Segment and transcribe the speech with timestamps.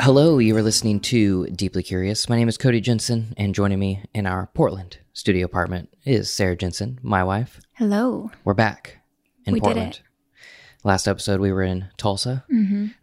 [0.00, 2.28] Hello, you are listening to Deeply Curious.
[2.28, 6.56] My name is Cody Jensen, and joining me in our Portland studio apartment is Sarah
[6.56, 7.60] Jensen, my wife.
[7.74, 8.30] Hello.
[8.44, 8.98] We're back
[9.44, 9.92] in We did Portland.
[9.94, 10.02] it.
[10.84, 12.44] Last episode, we were in Tulsa.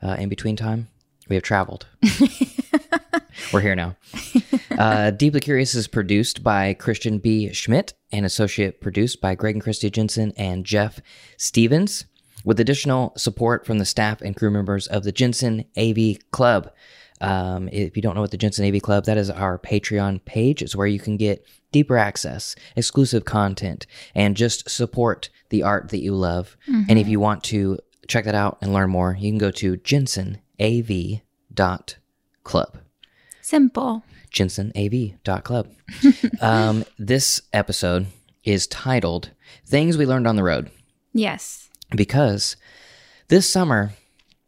[0.02, 0.88] Uh, in between time,
[1.28, 1.86] we have traveled.
[3.54, 3.96] we're here now.
[4.78, 7.54] Uh, Deeply Curious is produced by Christian B.
[7.54, 11.00] Schmidt and associate produced by Greg and Christy Jensen and Jeff
[11.38, 12.04] Stevens,
[12.46, 16.72] with additional support from the staff and crew members of the Jensen AV Club.
[17.20, 20.62] Um, if you don't know what the Jensen AV Club, that is our Patreon page.
[20.62, 26.02] It's where you can get deeper access, exclusive content, and just support the art that
[26.02, 26.56] you love.
[26.68, 29.78] And if you want to check that out and learn more, you can go to
[29.78, 31.22] jensenav.club.
[33.42, 34.04] Simple.
[34.32, 35.70] jensenav.club.
[36.42, 38.08] um, this episode
[38.44, 39.32] is titled
[39.66, 40.70] Things We Learned on the Road
[41.14, 41.65] Yes.
[41.96, 42.56] Because
[43.28, 43.94] this summer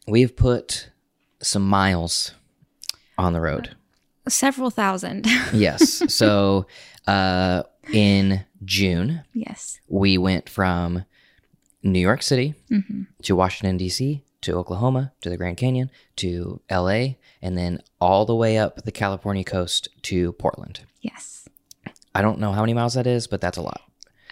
[0.07, 0.89] we've put
[1.41, 2.33] some miles
[3.17, 3.75] on the road.
[4.27, 5.25] Several thousand.
[5.53, 6.13] Yes.
[6.13, 6.65] so
[7.07, 9.79] uh, in June, yes.
[9.87, 11.05] we went from
[11.83, 12.53] New York City
[13.23, 18.35] to Washington, D.C., to Oklahoma, to the Grand Canyon, to L.A., and then all the
[18.35, 20.81] way up the California coast to Portland.
[21.01, 21.47] Yes.
[22.13, 23.81] I don't know how many miles that is, but that's a lot.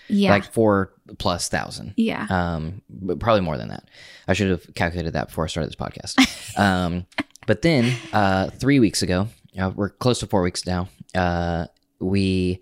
[0.07, 0.31] Yeah.
[0.31, 1.93] Like four plus thousand.
[1.97, 2.27] yeah.
[2.29, 3.89] Um, but probably more than that.
[4.27, 6.57] I should have calculated that before I started this podcast.
[6.59, 7.05] um,
[7.47, 9.27] but then uh, three weeks ago,
[9.59, 10.89] uh, we're close to four weeks now.
[11.13, 11.67] Uh,
[11.99, 12.61] we,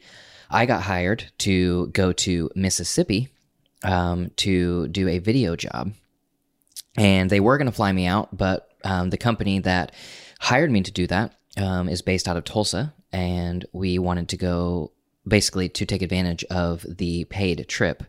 [0.50, 3.30] I got hired to go to Mississippi
[3.83, 5.94] um, to do a video job,
[6.97, 9.91] and they were going to fly me out, but um, the company that
[10.39, 14.38] hired me to do that um, is based out of Tulsa, and we wanted to
[14.38, 14.91] go
[15.27, 18.03] basically to take advantage of the paid trip.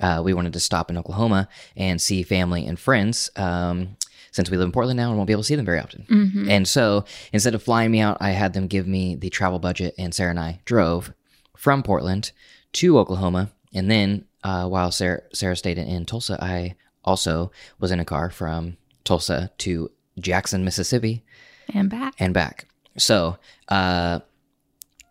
[0.00, 3.30] Uh, we wanted to stop in Oklahoma and see family and friends.
[3.36, 3.96] Um,
[4.32, 6.04] since we live in Portland now and won't be able to see them very often.
[6.50, 9.94] And so instead of flying me out, I had them give me the travel budget,
[9.96, 11.14] and Sarah and I drove
[11.56, 12.32] from Portland
[12.74, 13.50] to Oklahoma.
[13.72, 18.04] And then uh, while Sarah, Sarah stayed in, in Tulsa, I also was in a
[18.04, 21.24] car from Tulsa to Jackson, Mississippi,
[21.72, 22.12] and back.
[22.18, 22.66] and back.
[22.98, 23.38] So
[23.68, 24.20] uh,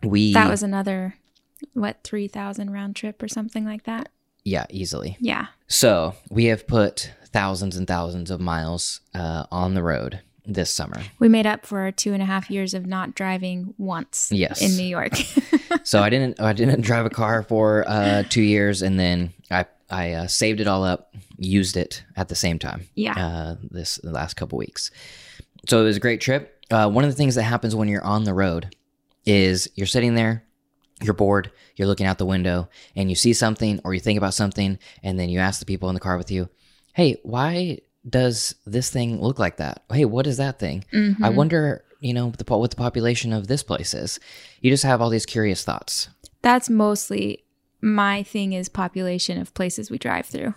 [0.04, 1.16] we That was another,
[1.74, 4.10] what, 3,000 round trip or something like that?
[4.48, 5.18] yeah easily.
[5.20, 5.48] Yeah.
[5.68, 11.02] So we have put thousands and thousands of miles uh, on the road this summer.
[11.18, 14.62] We made up for our two and a half years of not driving once Yes.
[14.62, 15.16] in New York.
[15.84, 19.66] so I didn't I didn't drive a car for uh, two years, and then I
[19.90, 22.88] I uh, saved it all up, used it at the same time.
[22.94, 23.14] Yeah.
[23.18, 24.92] Uh, this the last couple weeks.
[25.68, 26.64] So it was a great trip.
[26.70, 28.76] Uh, one of the things that happens when you're on the road
[29.26, 30.44] is you're sitting there,
[31.02, 34.34] you're bored, you're looking out the window, and you see something or you think about
[34.34, 36.50] something, and then you ask the people in the car with you,
[36.94, 39.84] "Hey, why?" Does this thing look like that?
[39.92, 40.86] Hey, what is that thing?
[40.94, 41.36] I mm-hmm.
[41.36, 44.20] wonder, you know, the, what the population of this place is.
[44.62, 46.10] You just have all these curious thoughts.
[46.44, 47.46] That's mostly
[47.82, 50.54] my thing is population of places we drive through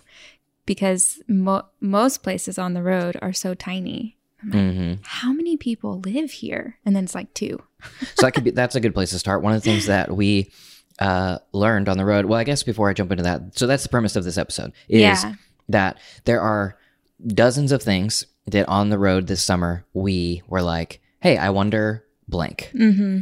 [0.67, 4.18] because mo- most places on the road are so tiny.
[4.43, 6.77] I'm like, hmm how many people live here?
[6.85, 7.61] And then it's like two.
[8.15, 9.41] So that could be that's a good place to start.
[9.41, 10.51] One of the things that we
[10.99, 12.25] uh, learned on the road.
[12.25, 14.73] Well, I guess before I jump into that, so that's the premise of this episode
[14.87, 15.33] is Yeah.
[15.69, 16.77] that there are
[17.25, 22.03] dozens of things that on the road this summer we were like, hey, I wonder
[22.27, 22.71] blank.
[22.73, 23.19] Mm-hmm.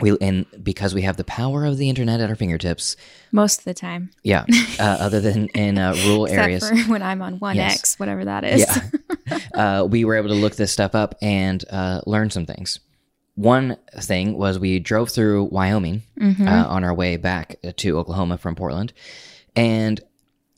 [0.00, 2.96] We and because we have the power of the internet at our fingertips.
[3.30, 4.10] Most of the time.
[4.24, 4.46] Yeah.
[4.80, 6.68] Uh, other than in uh, rural Except areas.
[6.68, 7.98] for when I'm on 1X, Yes.
[7.98, 8.60] whatever that is.
[8.60, 8.88] Yeah.
[9.54, 12.80] uh, we were able to look this stuff up and uh, learn some things.
[13.34, 16.46] One thing was we drove through Wyoming Mm-hmm.
[16.46, 18.92] uh, on our way back to Oklahoma from Portland,
[19.56, 20.00] and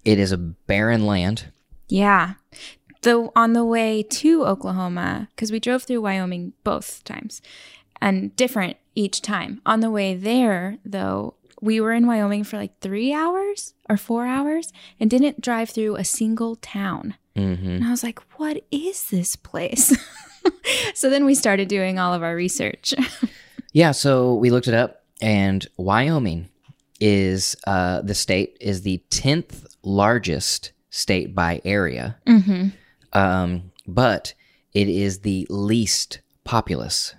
[0.05, 1.47] it is a barren land.
[1.89, 2.35] Yeah.
[3.03, 7.41] The on the way to Oklahoma, because we drove through Wyoming both times
[8.01, 9.61] and different each time.
[9.65, 14.27] On the way there, though, we were in Wyoming for like three hours or four
[14.27, 17.15] hours and didn't drive through a single town.
[17.37, 19.97] Hmm And I was like, what is this place?
[20.95, 22.95] so then we started doing all of our research.
[23.77, 26.49] Yeah, so we looked it up, and Wyoming
[27.01, 32.69] is uh, the state is the tenth largest state by area, mm-hmm.
[33.15, 34.33] um, but
[34.75, 37.17] it is the least populous.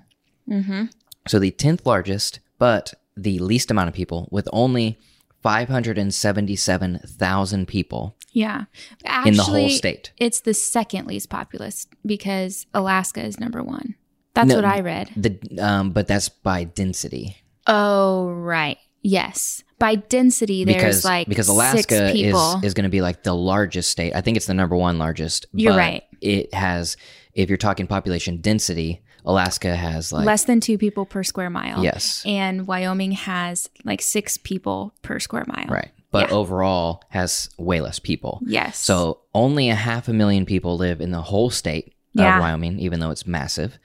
[0.49, 0.85] Mm-hmm.
[1.27, 4.97] So the 10th largest, but the least amount of people, with only
[5.45, 8.65] 577,000 people Yeah.
[9.05, 10.11] Actually, in the whole state.
[10.17, 13.95] It's the second least populous because Alaska is number one.
[14.33, 15.11] That's No, what I read.
[15.15, 17.37] The um, but that's by density
[17.67, 18.77] Oh, right.
[19.01, 19.63] Yes.
[19.77, 23.91] By density, there's because like because Alaska is is going to be like the largest
[23.91, 24.15] state.
[24.15, 25.45] I think it's the number one largest.
[25.53, 26.03] You're but right.
[26.21, 26.97] It has
[27.33, 31.83] if you're talking population density, Alaska has like less than two people per square mile.
[31.83, 35.65] yes, And Wyoming has like six people per square mile.
[35.67, 36.35] right, but Yeah.
[36.35, 38.39] overall has way less people.
[38.45, 38.77] Yes.
[38.77, 42.37] So only a half a million people live in the whole state Yeah.
[42.37, 43.77] of Wyoming, even though it's massive.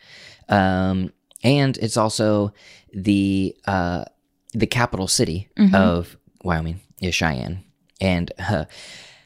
[0.49, 2.53] Um, and it's also
[2.93, 4.05] the uh,
[4.53, 5.75] the capital city Mm-hmm.
[5.75, 7.65] of Wyoming is Cheyenne,
[8.01, 8.65] and uh,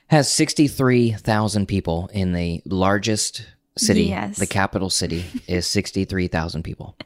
[0.08, 3.46] has sixty three thousand people in the largest
[3.76, 4.04] city.
[4.04, 4.38] Yes.
[4.38, 6.96] The capital city is sixty three thousand people.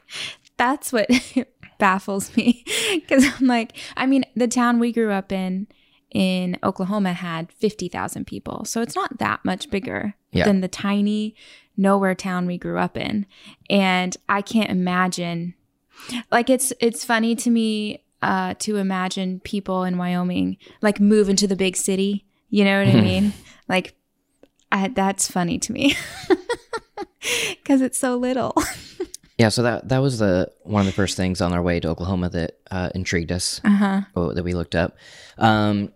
[0.57, 1.07] that's what
[1.79, 2.63] baffles me
[2.93, 5.67] because I'm like, I mean, the town we grew up in
[6.11, 8.65] in Oklahoma had 50,000 people.
[8.65, 10.45] So it's not that much bigger Yeah.
[10.45, 11.35] than the tiny
[11.77, 13.27] nowhere town we grew up in.
[13.69, 15.53] And I can't imagine
[16.31, 21.45] like it's it's funny to me uh to imagine people in Wyoming like move into
[21.47, 23.33] the big city, you know what I mean?
[23.67, 23.93] Like
[24.71, 25.95] I, that's funny to me.
[27.65, 28.53] Cuz it's so little.
[29.39, 31.87] Yeah, so that that was the one of the first things on our way to
[31.87, 33.61] Oklahoma that uh, intrigued us.
[33.63, 34.01] Uh-huh.
[34.13, 34.97] oh, that we looked up.
[35.37, 35.93] Um,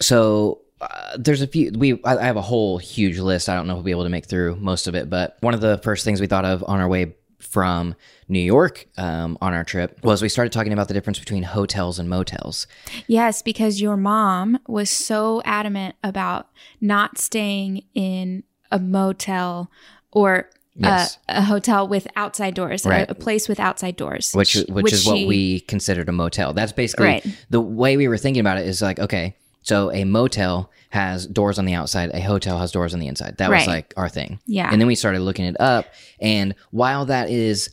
[0.00, 1.72] so uh, there's a few.
[1.76, 3.50] We I, I have a whole huge list.
[3.50, 5.52] I don't know if we'll be able to make through most of it, but one
[5.52, 7.14] of the first things we thought of on our way
[7.50, 7.94] from
[8.28, 11.98] New York um, on our trip was we started talking about the difference between hotels
[11.98, 12.66] and motels.
[13.06, 16.48] Yes, because your mom was so adamant about
[16.80, 19.70] not staying in a motel
[20.12, 21.16] or Yes.
[21.26, 23.10] a, a hotel with outside doors, a- Right.
[23.10, 24.32] a, place with outside doors.
[24.34, 26.52] which She- which, is what we considered a motel.
[26.52, 27.26] That's basically Right.
[27.48, 28.66] the way we were thinking about it.
[28.66, 32.94] Is like okay, so a motel has doors on the outside, a hotel has doors
[32.94, 33.36] on the inside.
[33.38, 33.68] That was Right.
[33.68, 34.38] like our thing.
[34.46, 34.68] Yeah.
[34.70, 35.86] and then we started looking it up,
[36.20, 37.68] and while that is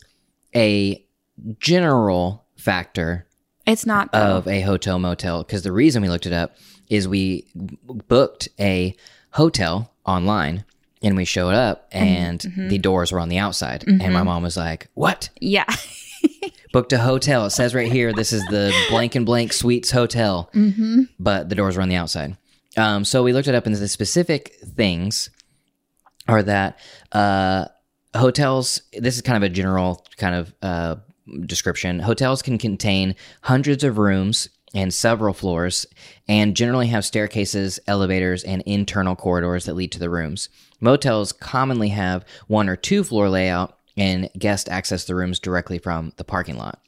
[0.54, 1.04] a
[1.58, 3.26] general factor
[3.66, 4.36] It's not though.
[4.38, 6.56] of a hotel motel, because the reason we looked it up
[6.90, 8.94] is we booked a
[9.30, 10.64] hotel online.
[11.02, 12.68] And we showed up, and Mm-hmm.
[12.68, 13.84] the doors were on the outside.
[13.86, 15.28] And my mom was like, "What?
[15.38, 15.66] yeah.
[16.72, 17.46] booked a hotel.
[17.46, 21.02] It says right here, this is the blank and blank suites hotel, mm-hmm.
[21.18, 22.36] but the doors were on the outside.
[22.76, 25.30] Um, so we looked it up, and the specific things
[26.26, 26.78] are that
[27.12, 27.66] uh,
[28.16, 28.82] hotels.
[28.92, 30.96] This is kind of a general kind of uh,
[31.46, 32.00] description.
[32.00, 35.86] Hotels can contain hundreds of rooms and several floors,
[36.26, 40.48] and generally have staircases, elevators, and internal corridors that lead to the rooms.
[40.80, 46.12] Motels commonly have one or two floor layout, and guests access the rooms directly from
[46.16, 46.80] the parking lot.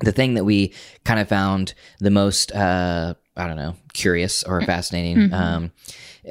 [0.00, 0.72] The thing that we
[1.04, 5.72] kind of found the most uh, I don't know curious or fascinating um,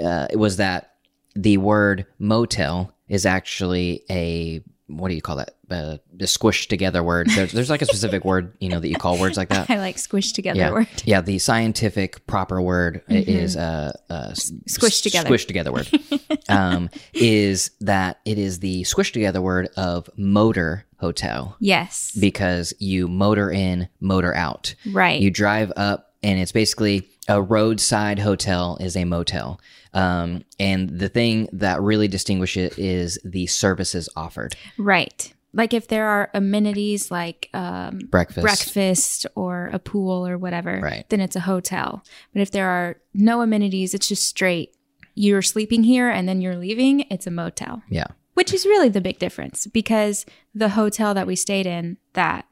[0.02, 0.94] uh, was that
[1.36, 7.04] the word motel is actually a what do you call that uh, a squished together
[7.04, 9.70] word there's, there's like a specific word you know that you call words like that
[9.70, 10.88] I like squish together yeah word.
[11.04, 15.30] yeah the scientific proper word i- is uh, uh s- Squished together.
[15.30, 15.90] squished together word
[16.50, 22.12] um, is that it is the squish together word of motor hotel Yes.
[22.20, 24.74] because you motor in, motor out.
[24.92, 25.22] right.
[25.22, 29.60] You drive up, and it's basically a roadside hotel is a motel.
[29.98, 35.34] Um, and the thing that really distinguishes it is the services offered right.
[35.54, 38.44] Like if there are amenities like um, breakfast.
[38.44, 41.06] breakfast or a pool or whatever, Right.
[41.10, 42.04] then it's a hotel.
[42.34, 44.76] But if there are no amenities, it's just straight.
[45.16, 47.82] You're sleeping here and then you're leaving, it's a motel.
[47.90, 48.08] Yeah.
[48.36, 52.46] Which is really the big difference because the hotel that we stayed in that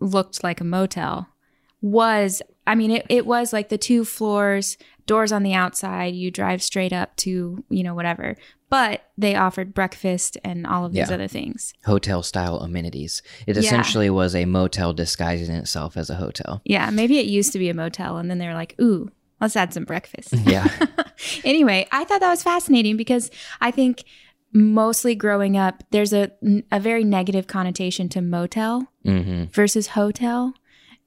[0.00, 1.28] looked like a motel
[1.80, 4.76] was, I mean, it, it was like the two floors,
[5.08, 6.14] doors on the outside.
[6.14, 8.36] You drive straight up to, you know, whatever.
[8.70, 11.14] But they offered breakfast and all of these Yeah.
[11.14, 11.72] other things.
[11.84, 13.22] Hotel style amenities.
[13.46, 13.60] It Yeah.
[13.62, 16.60] essentially was a motel disguising itself as a hotel.
[16.64, 19.10] Yeah, maybe it used to be a motel and then they were like, ooh,
[19.40, 20.34] let's add some breakfast.
[20.44, 20.68] Yeah.
[21.44, 24.04] anyway, I thought that was fascinating because I think
[24.52, 26.30] mostly growing up, there's a,
[26.70, 30.52] a very negative connotation to motel hmm versus hotel.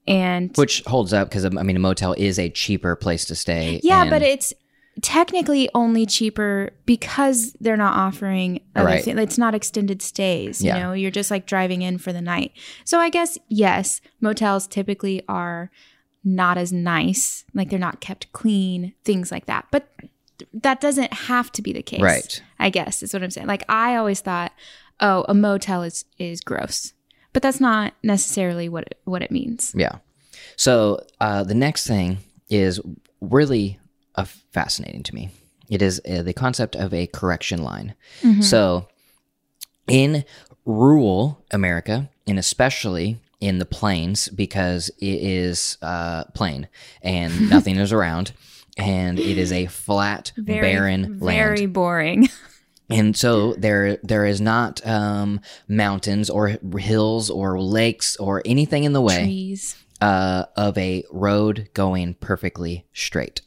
[0.08, 3.36] And Which holds up because, um, I mean, a motel is a cheaper place to
[3.36, 3.80] stay.
[3.84, 4.54] yeah, and- but it's
[5.02, 9.08] technically only cheaper because they're not offering other Right.
[9.08, 10.76] it's not extended stays Yeah.
[10.76, 12.52] you know you're just like driving in for the night
[12.84, 15.72] so i guess yes motels typically are
[16.26, 19.88] not as nice like they're not kept clean things like that but
[20.54, 22.44] that doesn't have to be the case Right.
[22.60, 24.52] i guess is what i'm saying like i always thought
[25.00, 26.92] oh a motel is is gross
[27.34, 29.98] but that's not necessarily what it, what it means Yeah.
[30.56, 32.20] So uh, the next thing
[32.50, 32.80] is
[33.20, 33.80] really
[34.16, 35.30] uh, fascinating to me.
[35.70, 37.96] It is uh, the concept of a correction line.
[38.42, 38.88] So
[39.88, 40.24] in
[40.66, 46.68] rural America, and especially in the plains, because it is uh, plain
[47.02, 48.34] and nothing is around,
[48.78, 52.30] and it is a flat, very barren very boring
[52.92, 58.94] And so there there is not um, mountains or hills or lakes or anything in
[58.94, 59.76] the way Trees.
[60.02, 63.42] uh, of a road going perfectly straight.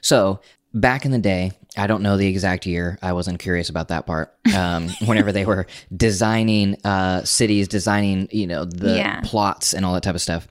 [0.00, 0.40] So
[0.74, 2.98] back in the day, I don't know the exact year.
[3.02, 4.34] I wasn't curious about that part.
[4.54, 9.20] Um, whenever they were designing uh, cities, designing you know the Yeah.
[9.22, 10.48] plots and all that type of stuff,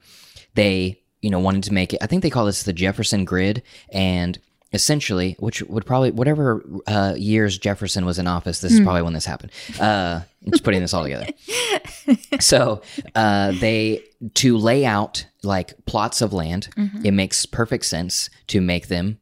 [0.55, 1.99] they you know wanted to make it.
[2.01, 3.61] I think they call this the Jefferson Grid,
[3.91, 4.39] and
[4.73, 9.13] essentially, which would probably whatever uh, years Jefferson was in office, this is probably when
[9.13, 9.51] this happened.
[9.79, 11.27] Uh, just putting this all together
[12.39, 12.81] so
[13.15, 17.05] uh, they to lay out like plots of land Mm-hmm.
[17.05, 19.19] it makes perfect sense to make them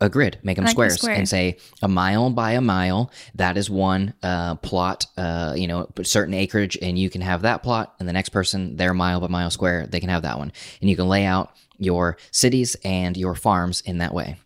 [0.00, 1.14] a grid make them Like squares square.
[1.14, 5.88] and say a mile by a mile that is one uh, plot uh, you know
[6.02, 9.28] certain acreage and you can have that plot and the next person their mile by
[9.28, 13.16] mile square they can have that one and you can lay out your cities and
[13.16, 14.36] your farms in that way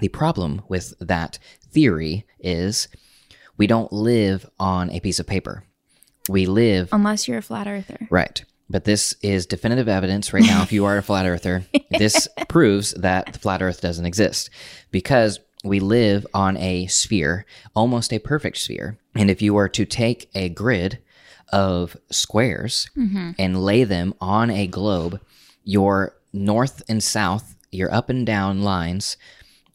[0.00, 1.38] the problem with that
[1.70, 2.88] theory is
[3.56, 5.64] we don't live on a piece of paper
[6.30, 8.06] we live Unless you're a flat earther.
[8.10, 8.44] Right.
[8.68, 10.62] But this is definitive evidence right now.
[10.62, 14.50] if you are a flat earther, this proves that the flat earth doesn't exist
[14.90, 18.98] because we live on a sphere, almost a perfect sphere.
[19.14, 21.00] And if you were to take a grid
[21.52, 23.32] of squares mm-hmm.
[23.38, 25.20] and lay them on a globe,
[25.64, 29.16] your north and south, your up and down lines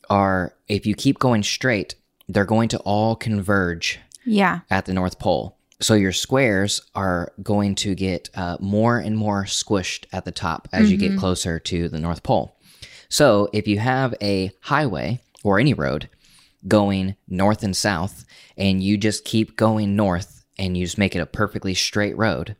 [0.10, 1.96] are, if you keep going straight,
[2.28, 4.62] they're going to all converge Yeah.
[4.70, 5.58] at the North Pole.
[5.82, 10.68] So your squares are going to get uh, more and more squished at the top
[10.72, 12.56] as you get closer to the North Pole.
[13.10, 16.10] So if you have a highway or any road
[16.68, 18.26] going north and south,
[18.58, 22.56] and you just keep going north and you just make it a perfectly straight road,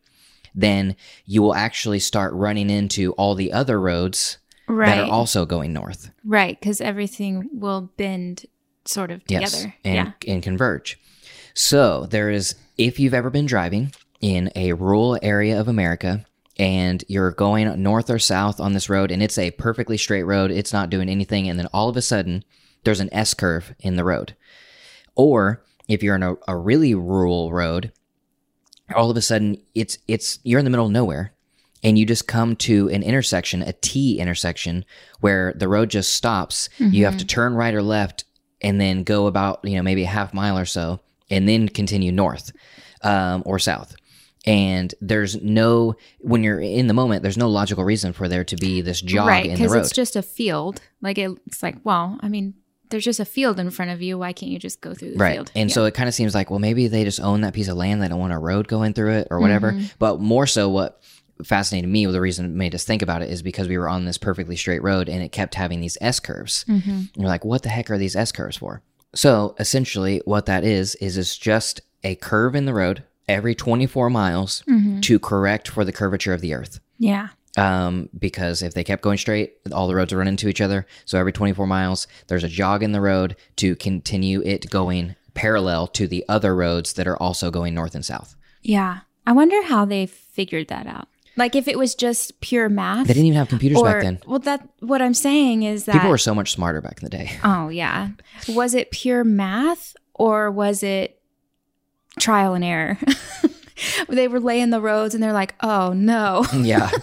[0.54, 4.36] then you will actually start running into all the other roads
[4.68, 4.98] that Right.
[4.98, 6.10] are also going north.
[6.24, 6.58] right.
[6.58, 8.46] Because everything will bend
[8.84, 9.74] sort of Yes, together.
[9.84, 10.32] and yeah.
[10.34, 10.98] and converge.
[11.54, 16.24] So there is, if you've ever been driving in a rural area of America
[16.58, 20.50] and you're going north or south on this road and it's a perfectly straight road,
[20.50, 22.44] it's not doing anything, and then all of a sudden
[22.84, 24.36] there's an S curve in the road.
[25.14, 27.92] Or if you're in a, a really rural road,
[28.94, 31.32] all of a sudden it's it's you're in the middle of nowhere
[31.86, 34.84] and you just come to an intersection, a T intersection,
[35.20, 36.68] where the road just stops.
[36.78, 38.24] You have to turn right or left
[38.60, 40.98] and then go about, you know, maybe a half mile or so
[41.30, 42.50] and then continue north
[43.02, 43.94] um, or south.
[44.44, 48.56] And there's no, when you're in the moment, there's no logical reason for there to
[48.56, 49.46] be this jog right.
[49.46, 49.78] in the road.
[49.78, 50.80] It's just a field.
[51.00, 52.54] Like it, it's like, well, I mean,
[52.90, 54.18] there's just a field in front of you.
[54.18, 55.34] Why can't you just go through the right.
[55.34, 55.52] field?
[55.54, 55.74] And Yeah.
[55.74, 58.02] so it kind of seems like, well, maybe they just own that piece of land.
[58.02, 59.72] They don't want a road going through it or whatever.
[59.72, 59.86] Mm-hmm.
[59.98, 61.00] But more so, what
[61.44, 63.88] fascinated me, with the reason it made us think about it is because we were
[63.88, 66.64] on this perfectly straight road and it kept having these S curves.
[66.68, 66.90] Mm-hmm.
[66.90, 68.82] And you're like, what the heck are these S curves for?
[69.14, 74.08] So essentially, what that is, is it's just a curve in the road every 24
[74.10, 75.00] miles Mm-hmm.
[75.00, 76.80] to correct for the curvature of the earth.
[76.98, 77.28] yeah.
[77.58, 80.86] Um, because if they kept going straight, all the roads would run into each other.
[81.06, 85.86] So every 24 miles, there's a jog in the road to continue it going parallel
[85.86, 88.36] to the other roads that are also going north and south.
[88.60, 89.00] Yeah.
[89.26, 91.08] I wonder how they figured that out.
[91.36, 93.06] Like if it was just pure math.
[93.06, 94.18] They didn't even have computers or, back then.
[94.26, 97.10] Well, that what I'm saying is that People were so much smarter back in the
[97.10, 97.38] day.
[97.44, 98.10] Oh yeah.
[98.48, 101.20] Was it pure math or was it
[102.18, 102.98] trial and error?
[104.08, 106.44] they were laying the roads and they're like, "Oh no.
[106.56, 106.90] yeah.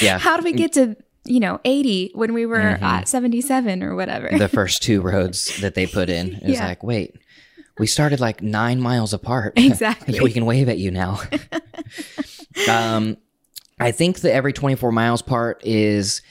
[0.00, 0.18] Yeah.
[0.18, 2.84] How do we get to, you know, 80 when we were Mm-hmm.
[2.84, 6.34] at 77 or whatever?" the first two roads that they put in.
[6.34, 6.66] It was Yeah.
[6.66, 7.14] like, wait,
[7.78, 9.52] we started like nine miles apart.
[9.56, 10.18] Exactly.
[10.20, 11.20] we can wave at you now.
[12.68, 13.16] um,
[13.82, 16.22] I think the every 24 miles part is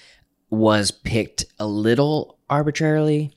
[0.49, 3.33] was picked a little arbitrarily.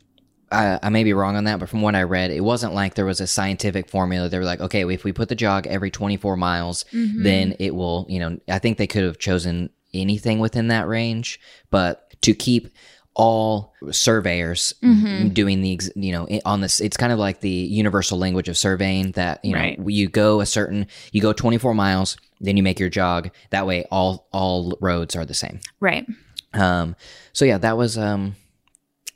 [0.52, 2.94] I, I may be wrong on that, but from what I read, it wasn't like
[2.94, 4.28] there was a scientific formula.
[4.28, 7.23] They were like, okay, if we put the jog every 24 miles, Mm-hmm.
[7.23, 11.40] then it will, you know, I think they could have chosen anything within that range,
[11.71, 12.68] but to keep
[13.14, 15.28] all surveyors Mm-hmm.
[15.28, 19.12] doing the, you know, on this, it's kind of like the universal language of surveying
[19.12, 19.78] that, you know, Right.
[19.87, 23.31] you go a certain, you go 24 miles, then you make your jog.
[23.50, 25.61] That way, all, all roads are the same.
[25.81, 26.07] right.
[26.53, 26.95] Um,
[27.33, 28.37] so yeah, that was, um,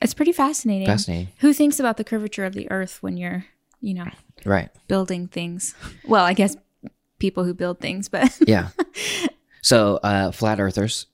[0.03, 0.87] It's pretty fascinating.
[0.89, 1.29] fascinating.
[1.39, 3.45] Who thinks about the curvature of the earth when you're,
[3.81, 4.07] you know,
[4.45, 4.71] Right.
[4.89, 5.75] building things?
[6.05, 6.57] Well, I guess
[7.21, 8.71] people who build things, but yeah.
[9.63, 11.07] So, uh, flat earthers,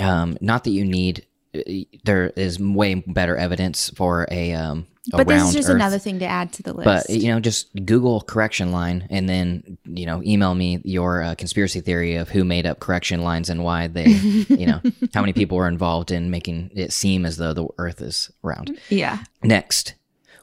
[0.00, 1.60] um, not that you need, uh,
[2.04, 5.76] there is way better evidence for a, um, a but this is just Earth.
[5.76, 6.84] another thing to add to the list.
[6.84, 11.34] But you know, just Google correction line, and then you know, email me your uh,
[11.36, 14.80] conspiracy theory of who made up correction lines and why they, you know,
[15.14, 18.78] how many people were involved in making it seem as though the Earth is round.
[18.90, 19.24] yeah.
[19.42, 19.94] Next,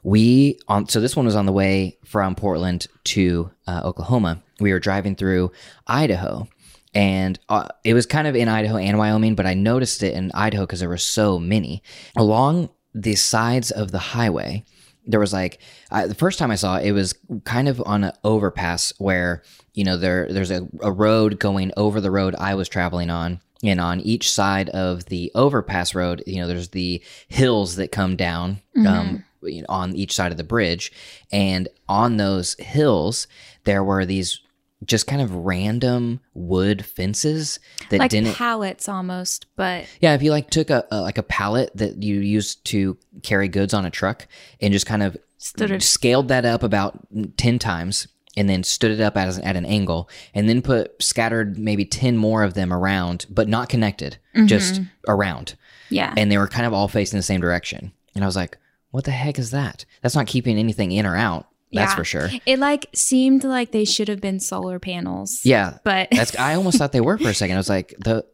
[0.02, 4.42] we on so this one was on the way from Portland to uh, Oklahoma.
[4.60, 5.52] We were driving through
[5.86, 6.48] Idaho,
[6.94, 10.32] and uh, it was kind of in Idaho and Wyoming, but I noticed it in
[10.34, 11.82] Idaho because there were so many
[12.16, 12.70] along
[13.02, 14.64] the sides of the highway.
[15.06, 17.14] There was like I, the first time I saw it, it was
[17.44, 22.00] kind of on an overpass where you know there there's a, a road going over
[22.00, 26.40] the road I was traveling on, and on each side of the overpass road, you
[26.40, 30.44] know, there's the hills that come down um, you know, on each side of the
[30.44, 30.92] bridge,
[31.32, 33.26] and on those hills
[33.64, 34.40] there were these
[34.84, 37.58] just kind of random wood fences
[37.90, 41.22] that like didn't pallets almost, but yeah, if you like took a, a like a
[41.22, 44.26] pallet that you used to carry goods on a truck
[44.60, 46.98] and just kind of Stood it- scaled that up about
[47.36, 51.58] ten times and then stood it up as at an angle and then put scattered
[51.58, 55.10] maybe ten more of them around, but not connected, just mm-hmm.
[55.10, 55.56] around,
[55.90, 56.14] yeah.
[56.16, 57.92] and they were kind of all facing the same direction.
[58.14, 58.58] And I was like,
[58.90, 59.84] "What the heck is that?
[60.02, 61.48] That's not keeping anything in or out.
[61.72, 61.96] That's Yeah.
[61.96, 65.40] for sure." It like seemed like they should have been solar panels.
[65.44, 67.56] Yeah, But That's I almost thought they were for a second.
[67.56, 68.24] I was like, the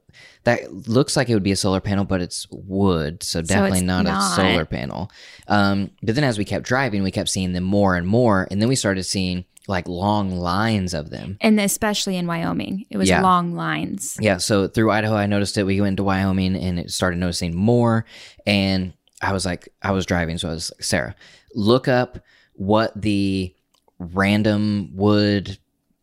[0.44, 3.86] that looks like it would be a solar panel, but it's wood, so definitely it's
[3.86, 4.32] not, not.
[4.32, 5.10] a solar panel.
[5.48, 8.60] Um, but then as we kept driving, we kept seeing them more and more, and
[8.60, 11.38] then we started seeing like long lines of them.
[11.40, 13.22] and especially in Wyoming, it was Yeah.
[13.22, 14.18] long lines.
[14.20, 15.62] Yeah, so through Idaho, I noticed it.
[15.64, 18.04] We went to Wyoming, and it started noticing more.
[18.46, 21.14] And I was like, I was driving, so I was like, Sarah,
[21.54, 22.18] look up
[22.54, 23.54] what the
[23.98, 25.58] random wood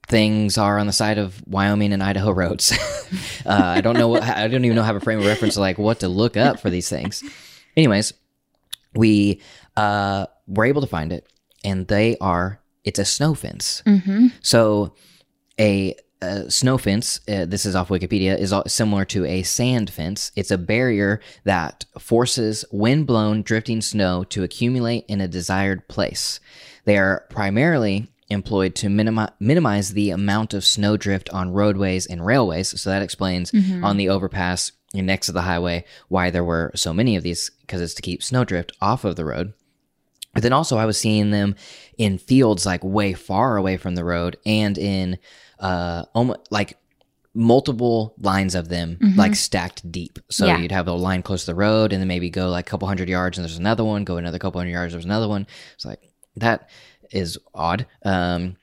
[0.08, 2.72] things are on the side of Wyoming and Idaho roads.
[3.46, 5.77] uh, I don't know what I don't even know have a frame of reference like
[5.77, 7.24] what to look up for these things.
[7.75, 8.13] Anyways,
[8.93, 9.41] we
[9.77, 11.27] uh, were able to find it,
[11.63, 13.84] and they are it's a snow fence.
[13.86, 14.27] Mm-hmm.
[14.41, 14.96] So
[15.60, 20.32] a, a snow fence, uh, this is off Wikipedia, is similar to a sand fence.
[20.36, 26.40] It's a barrier that forces wind-blown drifting snow to accumulate in a desired place.
[26.86, 32.25] They are primarily employed to minimi- minimize the amount of snow drift on roadways and
[32.25, 32.79] railways.
[32.79, 33.51] So that explains
[33.84, 37.81] on the overpass next to the highway why there were so many of these because
[37.81, 39.53] it's to keep snow drift off of the road.
[40.34, 41.55] But then also, I was seeing them
[41.98, 45.18] in fields like way far away from the road, and in
[45.62, 46.78] uh, almost like
[47.34, 50.20] multiple lines of them, like stacked deep.
[50.30, 50.58] So Yeah.
[50.58, 52.88] you'd have a line close to the road, and then maybe go like a couple
[52.90, 54.04] hundred yards, and there's another one.
[54.04, 55.48] Go another couple hundred yards, there's another one.
[55.76, 56.02] It's like
[56.36, 56.70] that
[57.12, 57.86] is odd.
[58.04, 58.58] Um,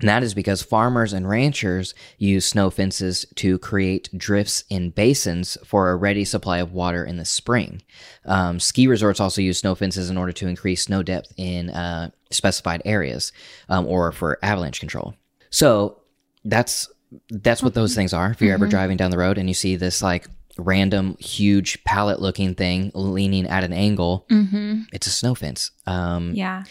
[0.00, 5.58] and that is because farmers and ranchers use snow fences to create drifts in basins
[5.64, 7.82] for a ready supply of water in the spring.
[8.24, 12.10] Um, ski resorts also use snow fences in order to increase snow depth in uh,
[12.30, 13.32] specified areas
[13.68, 15.14] um, or for avalanche control.
[15.50, 16.00] So
[16.44, 16.88] that's
[17.30, 18.30] that's what those things are.
[18.30, 20.26] If you're ever driving down the road and you see this like
[20.58, 24.82] random huge pallet looking thing leaning at an angle, Mm-hmm.
[24.92, 25.70] it's a snow fence.
[25.86, 26.64] Um, Yeah.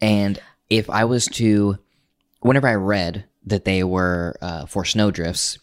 [0.00, 1.78] and if I was to,
[2.40, 5.58] whenever I read that they were uh, for snow drifts,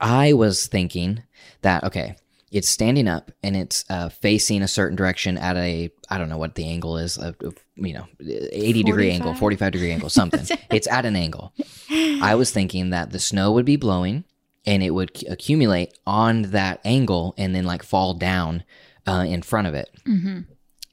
[0.00, 1.22] I was thinking
[1.62, 2.16] that, okay,
[2.54, 6.38] it's standing up and it's uh, facing a certain direction at a, I don't know
[6.38, 7.34] what the angle is, of,
[7.74, 9.40] you know, 80 degree angle, 45?
[9.40, 10.56] 45 degree angle, something.
[10.70, 11.52] it's at an angle.
[11.90, 14.22] I was thinking that the snow would be blowing
[14.64, 18.62] and it would c- accumulate on that angle and then like fall down
[19.04, 19.90] uh, in front of it.
[20.06, 20.42] Mm-hmm.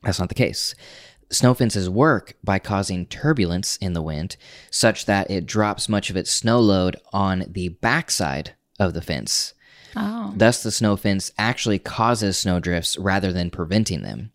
[0.02, 0.74] That's not the case.
[1.30, 4.36] Snow fences work by causing turbulence in the wind
[4.72, 9.54] such that it drops much of its snow load on the backside of the fence.
[9.96, 10.34] Oh.
[10.36, 14.32] Thus, the snow fence actually causes snow drifts rather than preventing them.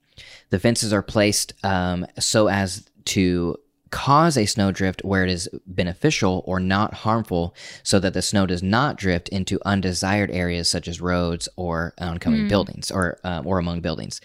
[0.50, 3.56] The fences are placed um, so as to
[3.90, 8.44] cause a snow drift where it is beneficial or not harmful so that the snow
[8.44, 13.58] does not drift into undesired areas such as roads or oncoming buildings or um, or
[13.58, 14.20] among buildings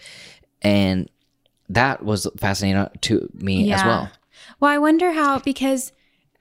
[0.62, 1.08] and
[1.68, 4.10] that was fascinating to me as well
[4.58, 5.92] Well, I wonder how because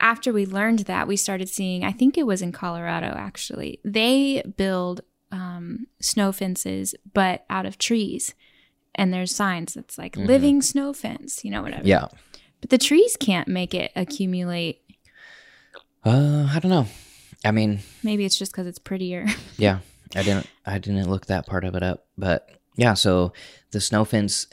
[0.01, 1.83] after we learned that, we started seeing.
[1.83, 3.79] I think it was in Colorado actually.
[3.85, 8.33] They build um, snow fences, but out of trees,
[8.95, 11.45] and there's signs that's like living snow fence.
[11.45, 11.81] You know whatever.
[11.83, 11.87] Mm-hmm.
[11.87, 12.07] yeah
[12.59, 14.81] But the trees can't make it accumulate.
[16.03, 16.87] uh i don't know
[17.45, 19.25] i mean Maybe it's just because it's prettier.
[19.57, 19.79] yeah
[20.15, 23.31] i didn't i didn't look that part of it up but yeah so
[23.71, 24.47] the snow fence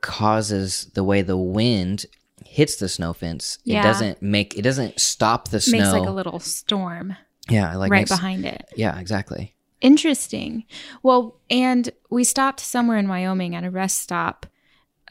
[0.00, 2.06] causes the way the wind
[2.52, 3.80] hits the snow fence Yeah.
[3.80, 7.16] it doesn't make it doesn't stop the snow Makes like a little storm
[7.48, 8.68] yeah like right makes- behind it.
[8.76, 10.64] yeah exactly Interesting.
[11.02, 14.46] Well, and we stopped somewhere in Wyoming at a rest stop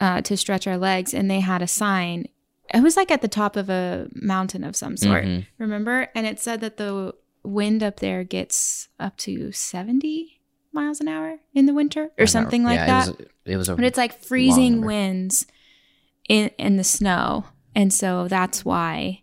[0.00, 2.24] uh, to stretch our legs, and they had a sign.
[2.72, 5.44] It was like at the top of a mountain of some sort, Mhm.
[5.58, 6.08] remember?
[6.14, 10.40] And it said that the wind up there gets up to 70
[10.72, 13.08] miles an hour in the winter or something like yeah, that.
[13.08, 15.46] it was, it was but it's like freezing winds
[16.32, 19.20] in in the snow, and so that's why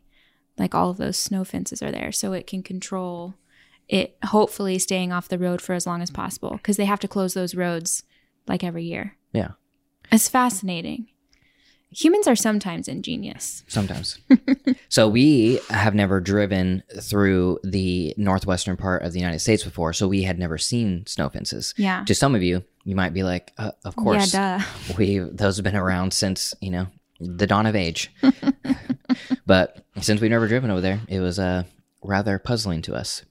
[0.59, 3.33] like all of those snow fences are there, so it can control
[3.87, 4.15] it.
[4.25, 7.33] Hopefully, staying off the road for as long as possible because they have to close
[7.33, 8.03] those roads
[8.47, 9.17] like every year.
[9.33, 9.51] Yeah.
[10.11, 11.07] It's fascinating.
[11.91, 13.63] Humans are sometimes ingenious.
[13.67, 14.19] Sometimes.
[14.89, 20.07] so we have never driven through the northwestern part of the United States before, so
[20.07, 21.73] we had never seen snow fences.
[21.77, 22.03] Yeah.
[22.05, 24.63] To some of you, you might be like, uh, "Of course, Yeah,
[24.99, 26.87] we those have been around since you know
[27.19, 28.11] the dawn of age."
[29.45, 31.63] but since we've never driven over there, it was uh,
[32.03, 33.23] rather puzzling to us.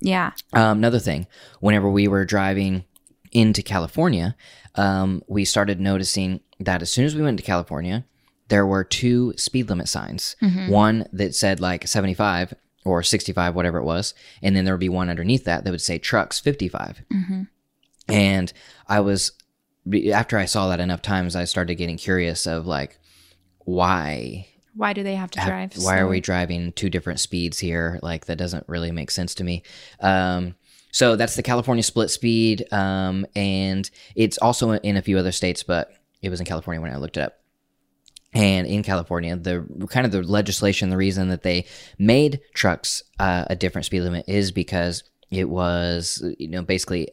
[0.00, 0.32] Yeah.
[0.52, 1.26] Um, another thing,
[1.60, 2.84] whenever we were driving
[3.32, 4.34] into California,
[4.76, 8.04] um, we started noticing that as soon as we went to California,
[8.48, 10.36] there were two speed limit signs.
[10.70, 12.54] One that said like 75
[12.84, 14.14] or 65, whatever it was.
[14.42, 17.02] And then there would be one underneath that that would say trucks 55.
[18.08, 18.52] And
[18.88, 19.32] I was,
[20.12, 22.98] after I saw that enough times, I started getting curious of like,
[23.64, 25.72] why Why do they have to drive?
[25.78, 27.98] why are we driving two different speeds here?
[28.02, 29.62] Like that doesn't really make sense to me.
[30.00, 30.54] Um,
[30.90, 35.64] so that's the California split speed, um, and it's also in a few other states,
[35.64, 35.90] but
[36.22, 37.40] it was in California when I looked it up.
[38.32, 41.66] And in California, the kind of the legislation, the reason that they
[41.98, 47.08] made trucks uh, a different speed limit is because it was, you know, basically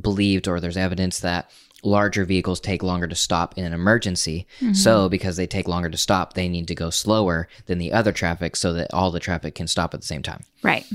[0.00, 1.50] believed or there's evidence that
[1.84, 4.46] larger vehicles take longer to stop in an emergency.
[4.72, 8.12] So because they take longer to stop, they need to go slower than the other
[8.12, 10.42] traffic so that all the traffic can stop at the same time.
[10.62, 10.86] Right.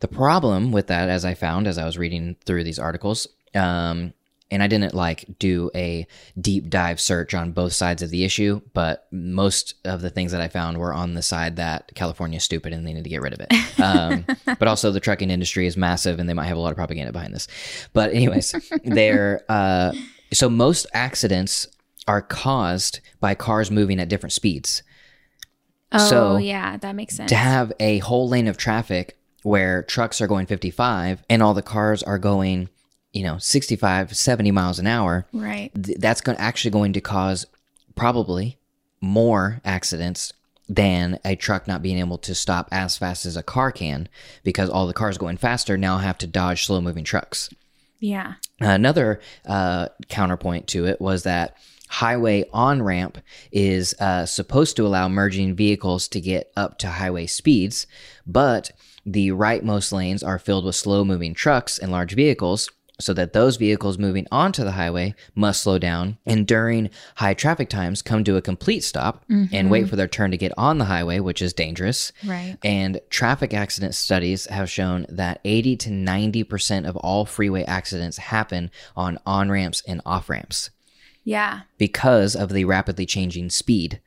[0.00, 4.12] The problem with that, as I found as I was reading through these articles, um,
[4.50, 6.06] and I didn't like do a
[6.40, 10.40] deep dive search on both sides of the issue, but most of the things that
[10.40, 13.22] I found were on the side that California is stupid and they need to get
[13.22, 13.80] rid of it.
[13.80, 14.24] Um,
[14.58, 17.12] but also, the trucking industry is massive and they might have a lot of propaganda
[17.12, 17.48] behind this.
[17.92, 18.54] But, anyways,
[18.84, 19.92] they're uh,
[20.32, 21.66] so most accidents
[22.06, 24.82] are caused by cars moving at different speeds.
[25.92, 27.30] Oh, So, yeah, that makes sense.
[27.30, 31.62] to have a whole lane of traffic where trucks are going 55 and all the
[31.62, 32.68] cars are going
[33.16, 35.70] you know 65 70 miles an hour right.
[35.74, 37.46] th- that's going actually going to cause
[37.94, 38.58] probably
[39.00, 40.32] more accidents
[40.68, 44.08] than a truck not being able to stop as fast as a car can
[44.42, 47.48] because all the cars going faster now have to dodge slow moving trucks
[48.00, 48.34] Yeah.
[48.60, 51.56] Another uh, counterpoint to it was that
[51.88, 53.18] highway on ramp
[53.52, 57.86] is uh, supposed to allow merging vehicles to get up to highway speeds,
[58.26, 58.70] but
[59.04, 62.70] the rightmost lanes are filled with slow moving trucks and large vehicles.
[62.98, 67.68] So that those vehicles moving onto the highway must slow down and during high traffic
[67.68, 69.90] times come to a complete stop and wait mm-hmm.
[69.90, 72.12] for their turn to get on the highway, which is dangerous.
[72.26, 72.56] Right.
[72.64, 78.70] And traffic accident studies have shown that 80 to 90% of all freeway accidents happen
[78.96, 80.70] on on ramps and off ramps
[81.24, 81.60] Yeah.
[81.76, 84.00] because of the rapidly changing speed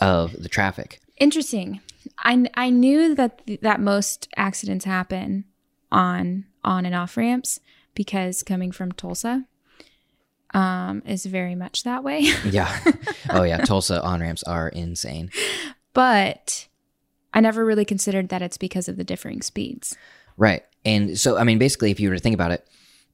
[0.00, 1.00] of the traffic.
[1.18, 1.80] Interesting.
[2.18, 5.44] I I knew that that most accidents happen
[5.92, 7.60] on on and off ramps
[7.94, 9.44] because coming from Tulsa
[10.52, 12.20] um is very much that way.
[12.44, 12.78] Yeah.
[13.30, 13.58] oh, yeah.
[13.58, 15.30] Tulsa on ramps are insane.
[15.92, 16.68] but
[17.32, 19.96] I never really considered that it's because of the differing speeds.
[20.36, 20.62] Right.
[20.84, 22.68] And so, I mean, basically, if you were to think about it,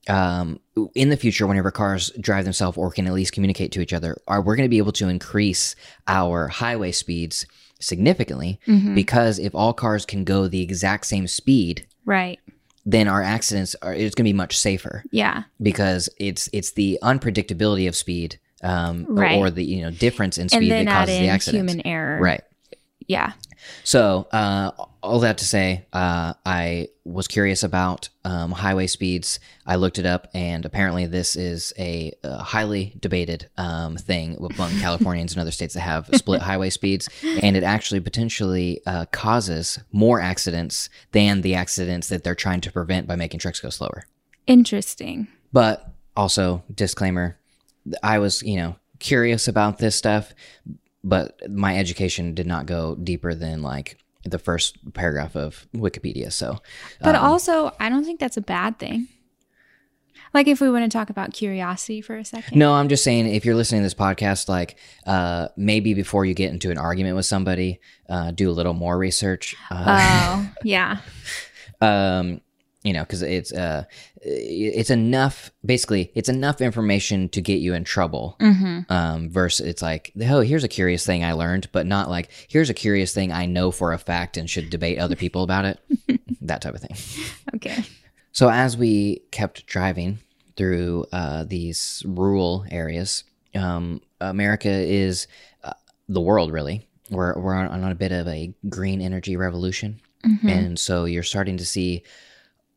[0.08, 0.60] um,
[0.94, 4.16] in the future, whenever cars drive themselves or can at least communicate to each other,
[4.28, 5.76] are we're going to be able to increase
[6.08, 7.46] our highway speeds
[7.80, 8.60] significantly
[8.94, 12.38] because if all cars can go the exact same speed, Right.
[12.86, 15.44] Then our accidents are it's going to be much safer Yeah.
[15.60, 19.38] because it's it's the unpredictability of speed um, or- Right.
[19.38, 21.68] or the you know difference in speed that causes the accident.
[21.70, 22.18] human error.
[22.20, 22.42] Right.
[23.06, 23.32] Yeah.
[23.84, 24.70] So, uh,
[25.02, 29.40] all that to say, uh, I was curious about um, highway speeds.
[29.66, 34.70] I looked it up, and apparently, this is a, uh highly debated um, thing among
[34.80, 37.08] Californians and other states that have split highway speeds,
[37.42, 42.72] and it actually potentially uh, causes more accidents than the accidents that they're trying to
[42.72, 44.06] prevent by making trucks go slower.
[44.46, 45.28] Interesting.
[45.52, 47.38] But also, disclaimer:
[48.02, 50.34] I was, you know, curious about this stuff,
[51.02, 56.32] but my education did not go deeper than like the first paragraph of Wikipedia.
[56.32, 56.58] So,
[57.00, 59.08] But um, also, I don't think that's a bad thing.
[60.32, 62.56] Like if we want to talk about curiosity for a second.
[62.56, 66.34] no, I'm just saying if you're listening to this podcast, like uh, maybe before you
[66.34, 69.56] get into an argument with somebody, uh, do a little more research.
[69.70, 70.98] Uh, Oh, yeah.
[71.80, 72.40] um,
[72.82, 73.84] you know, because it's uh,
[74.22, 75.50] it's enough.
[75.64, 78.36] Basically, it's enough information to get you in trouble.
[78.40, 78.90] Mm-hmm.
[78.90, 82.70] Um, versus it's like, oh, here's a curious thing I learned, but not like here's
[82.70, 85.80] a curious thing I know for a fact and should debate other people about it.
[86.40, 86.96] that type of thing.
[87.56, 87.84] Okay.
[88.32, 90.20] So as we kept driving
[90.56, 95.26] through uh, these rural areas, um, America is
[95.64, 95.74] uh,
[96.08, 96.86] the world really.
[97.10, 100.00] We're we're on, on a bit of a green energy revolution,
[100.48, 102.04] and so you're starting to see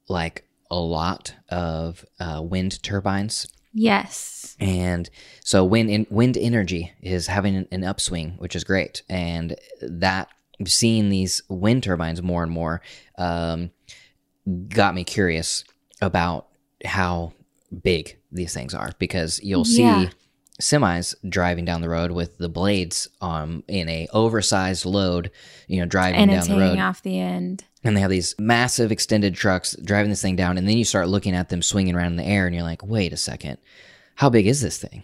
[0.07, 4.55] like a lot of uh, wind turbines Yes.
[4.59, 5.09] and
[5.43, 9.01] so wind in, wind energy is having an, an upswing, which is great.
[9.09, 10.27] And that
[10.65, 12.81] seeing these wind turbines more and more
[13.17, 13.71] um,
[14.69, 15.63] got me curious
[16.01, 16.47] about
[16.85, 17.33] how
[17.81, 20.09] big these things are because you'll see Yeah.
[20.61, 25.31] semis driving down the road with the blades um in a oversized load,
[25.67, 27.63] you know, driving And down the road off the end.
[27.83, 31.07] And they have these massive extended trucks driving this thing down and then you start
[31.07, 33.57] looking at them swinging around in the air and you're like wait a second
[34.15, 35.03] how big is this thing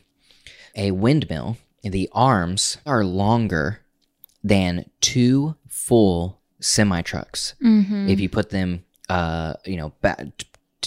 [0.75, 3.79] a windmill the arms are longer
[4.43, 8.09] than two full semi trucks Mm-hmm.
[8.09, 10.19] if you put them uh you know back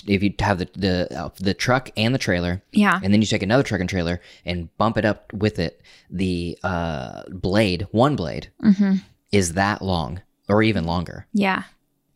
[0.06, 2.98] if you have the the uh, the truck and the trailer Yeah.
[3.02, 6.58] and then you take another truck and trailer and bump it up with it the
[6.62, 8.94] uh blade one blade Mm-hmm.
[9.32, 11.64] is that long or even longer Yeah.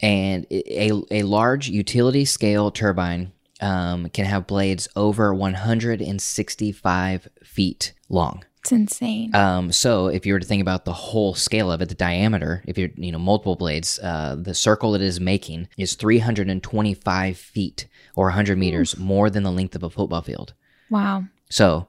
[0.00, 8.44] And a, a large utility scale turbine um, can have blades over 165 feet long.
[8.61, 9.35] It's insane.
[9.35, 12.64] Um, so if you were to think about the whole scale of it, the diameter,
[12.66, 17.87] if you're you know multiple blades, uh, the circle it is making is 325 feet
[18.16, 20.52] or 100 meters more than the length of a football field.
[20.90, 21.24] wow.
[21.48, 21.87] So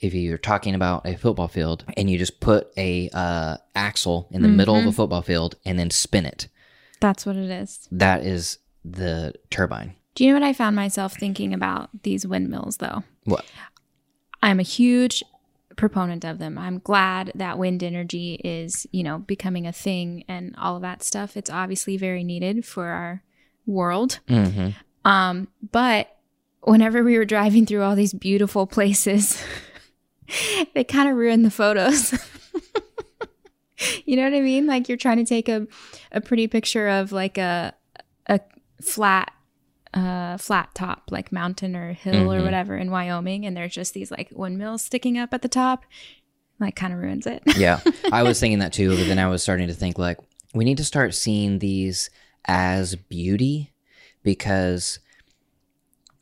[0.00, 4.40] if you're talking about a football field and you just put a uh, axle in
[4.40, 6.48] the middle of a football field and then spin it,
[7.00, 7.88] That's what it is.
[7.90, 9.94] that is the turbine.
[10.14, 13.02] Do you know what I found myself thinking about these windmills though?
[13.24, 13.44] What?
[14.42, 15.22] I'm a huge
[15.76, 16.56] proponent of them.
[16.58, 21.02] I'm glad that wind energy is, you know, becoming a thing and all of that
[21.02, 21.36] stuff.
[21.36, 23.22] It's obviously very needed for our
[23.66, 24.20] world.
[24.28, 24.70] Mm-hmm.
[25.08, 26.16] Um, but
[26.60, 29.42] whenever we were driving through all these beautiful places,
[30.74, 32.14] they kind of ruined the photos.
[34.04, 34.66] you know what I mean?
[34.66, 35.66] Like you're trying to take a,
[36.12, 37.74] a pretty picture of like a
[38.26, 38.40] a
[38.82, 39.32] flat
[39.92, 42.44] uh flat top like mountain or hill or Mhm.
[42.44, 45.84] whatever in Wyoming and there's just these like windmills sticking up at the top
[46.58, 47.42] like kind of ruins it.
[47.56, 47.80] Yeah,
[48.12, 50.18] I was thinking that too, but then I was starting to think like
[50.54, 52.10] we need to start seeing these
[52.46, 53.72] as beauty
[54.22, 54.98] because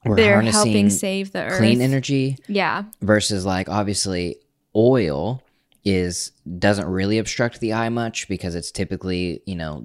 [0.04, 1.58] we're They're harnessing helping save the earth.
[1.58, 2.84] clean energy Yeah.
[3.00, 4.36] versus like obviously
[4.74, 5.42] oil
[5.84, 9.84] is doesn't really obstruct the eye much because it's typically you know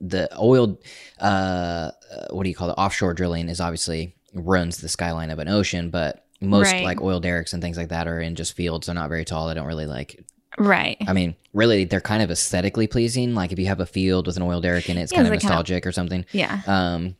[0.00, 0.78] the oil
[1.20, 1.90] uh
[2.30, 5.90] what do you call it offshore drilling is obviously runs the skyline of an ocean
[5.90, 6.84] but most Right.
[6.84, 9.48] like oil derricks and things like that are in just fields they're not very tall
[9.48, 10.24] they don't really like
[10.60, 10.96] Right.
[11.06, 13.32] I mean, really, they're kind of aesthetically pleasing.
[13.36, 15.28] Like if you have a field with an oil derrick in it, it's Yeah, kind
[15.28, 16.24] of it's like kinda- nostalgic or something.
[16.32, 16.62] Yeah.
[16.66, 17.14] Um,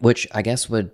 [0.00, 0.90] which I guess would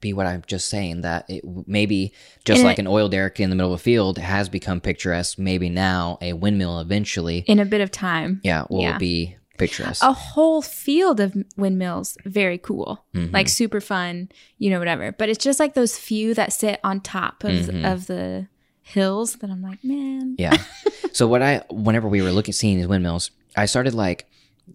[0.00, 2.12] be what I'm just saying that it maybe
[2.44, 4.80] just And like it- an oil derrick in the middle of a field has become
[4.80, 5.38] picturesque.
[5.38, 8.40] Maybe now a windmill eventually, In a bit of time.
[8.42, 8.98] yeah, will Yeah.
[8.98, 10.02] be picturesque.
[10.02, 13.32] a whole field of windmills very cool Mhm.
[13.32, 17.00] like super fun you know whatever but it's just like those few that sit on
[17.00, 17.84] top of, Mhm.
[17.92, 18.48] of the
[18.80, 20.56] hills that i'm like man Yeah.
[21.12, 24.26] so what I whenever we were looking seeing these windmills, I started like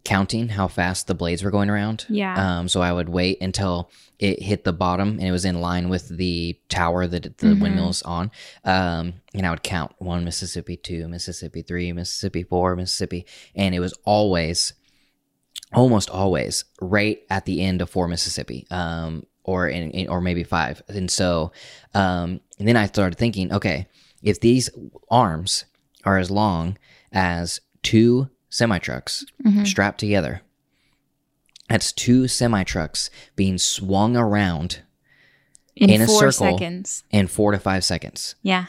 [0.04, 2.06] counting how fast the blades were going around.
[2.10, 2.60] Yeah.
[2.60, 5.90] Um so I would wait until it hit the bottom and it was in line
[5.90, 7.62] with the tower that the Mhm.
[7.62, 8.32] windmill's on.
[8.64, 13.80] Um and I would count one Mississippi, two Mississippi, three Mississippi, four Mississippi, and it
[13.80, 14.74] was always
[15.74, 18.68] almost always right at the end of four Mississippi.
[18.72, 20.82] Um or in, in or maybe five.
[20.90, 21.52] And so
[21.94, 23.88] um and then I started thinking, okay,
[24.22, 24.70] if these
[25.10, 25.66] arms
[26.04, 26.78] are as long
[27.12, 29.66] as two semi trucks Mhm.
[29.68, 30.42] strapped together,
[31.70, 34.80] that's two semi trucks being swung around
[35.76, 36.32] in, In a circle.
[36.32, 38.36] seconds in four to five seconds.
[38.42, 38.68] yeah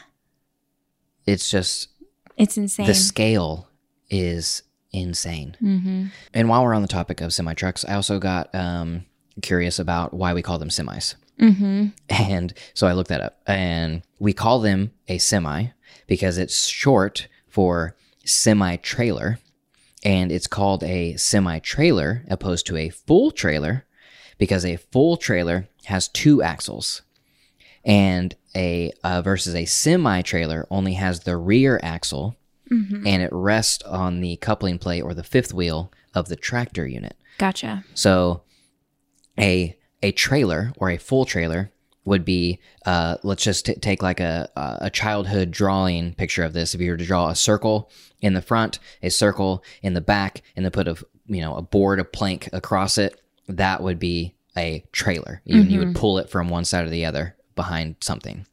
[1.25, 1.89] It's just
[2.37, 3.67] it's insane the scale
[4.09, 5.55] is insane.
[5.61, 6.05] mm-hmm.
[6.33, 9.05] And while we're on the topic of semi trucks, I also got um,
[9.41, 11.15] curious about why we call them semis.
[11.39, 11.87] Mm-hmm.
[12.09, 13.39] And so I looked that up.
[13.47, 15.67] And we call them a semi
[16.07, 19.39] because it's short for semi trailer.
[20.03, 23.85] And it's called a semi trailer opposed to a full trailer
[24.37, 27.01] because a full trailer has two axles.
[27.83, 32.35] And a uh, versus a semi trailer only has the rear axle
[32.71, 33.07] Mm-hmm.
[33.07, 37.17] and it rests on the coupling plate or the fifth wheel of the tractor unit.
[37.39, 38.43] gotcha So
[39.39, 41.71] a a trailer or a full trailer
[42.09, 46.75] would be uh, let's just t- take like a a childhood drawing picture of this.
[46.75, 47.89] If you were to draw a circle
[48.21, 51.61] in the front, a circle in the back, and then put a you know a
[51.61, 55.41] board, a plank across it, that would be a trailer.
[55.45, 58.45] You, you would pull it from one side or the other behind something.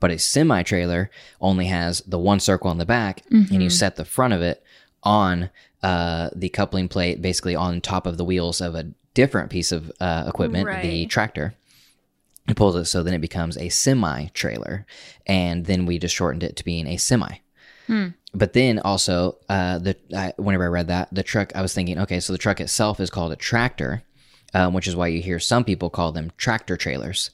[0.00, 3.96] But a semi trailer only has the one circle on the back, and you set
[3.96, 4.62] the front of it
[5.02, 5.50] on
[5.82, 9.90] uh, the coupling plate, basically on top of the wheels of a different piece of
[10.00, 11.54] uh, equipment, the tractor.
[12.46, 14.86] It pulls it so then it becomes a semi trailer,
[15.26, 17.38] and then we just shortened it to being a semi.
[18.34, 21.98] But then also, uh, the I, whenever I read that the truck, I was thinking,
[22.00, 24.02] okay, so the truck itself is called a tractor,
[24.52, 27.30] um, which is why you hear some people call them tractor trailers,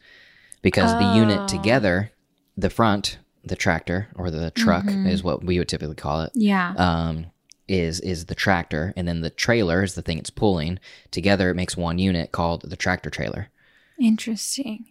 [0.63, 2.13] because the unit together,
[2.57, 6.33] the front, the tractor or the truck is what we would typically call it.
[6.35, 6.75] Yeah.
[6.77, 7.27] Um,
[7.67, 10.79] is is the tractor, and then the trailer is the thing it's pulling.
[11.11, 13.49] Together, it makes one unit called the tractor trailer.
[13.99, 14.87] Interesting.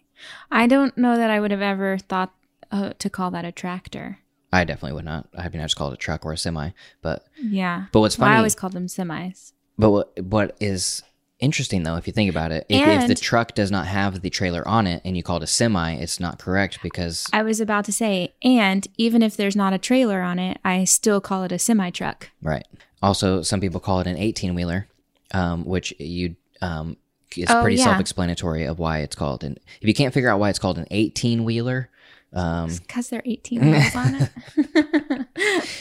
[0.50, 2.34] I don't know that I would have ever thought
[2.70, 4.18] uh, to call that a tractor.
[4.52, 5.28] I definitely would not.
[5.36, 6.70] I mean, I just call it a truck or a semi.
[7.02, 7.86] But Yeah.
[7.92, 8.34] but what's Well, funny?
[8.34, 9.52] I always called them semis.
[9.78, 11.02] But what, what is
[11.38, 14.28] interesting though, if you think about it, if, if the truck does not have the
[14.30, 17.60] trailer on it and you call it a semi, it's not correct because I was
[17.60, 21.44] about to say, and even if there's not a trailer on it, I still call
[21.44, 22.30] it a semi truck.
[22.42, 22.66] right.
[23.02, 24.86] Also, some people call it an eighteen wheeler,
[25.32, 26.98] um, which you um,
[27.38, 27.84] is Oh, pretty yeah.
[27.84, 29.44] self-explanatory of why it's called.
[29.44, 31.88] And if you can't figure out why it's called an eighteen wheeler,
[32.32, 34.14] um, Because there are 18 wheels on
[34.56, 35.26] it.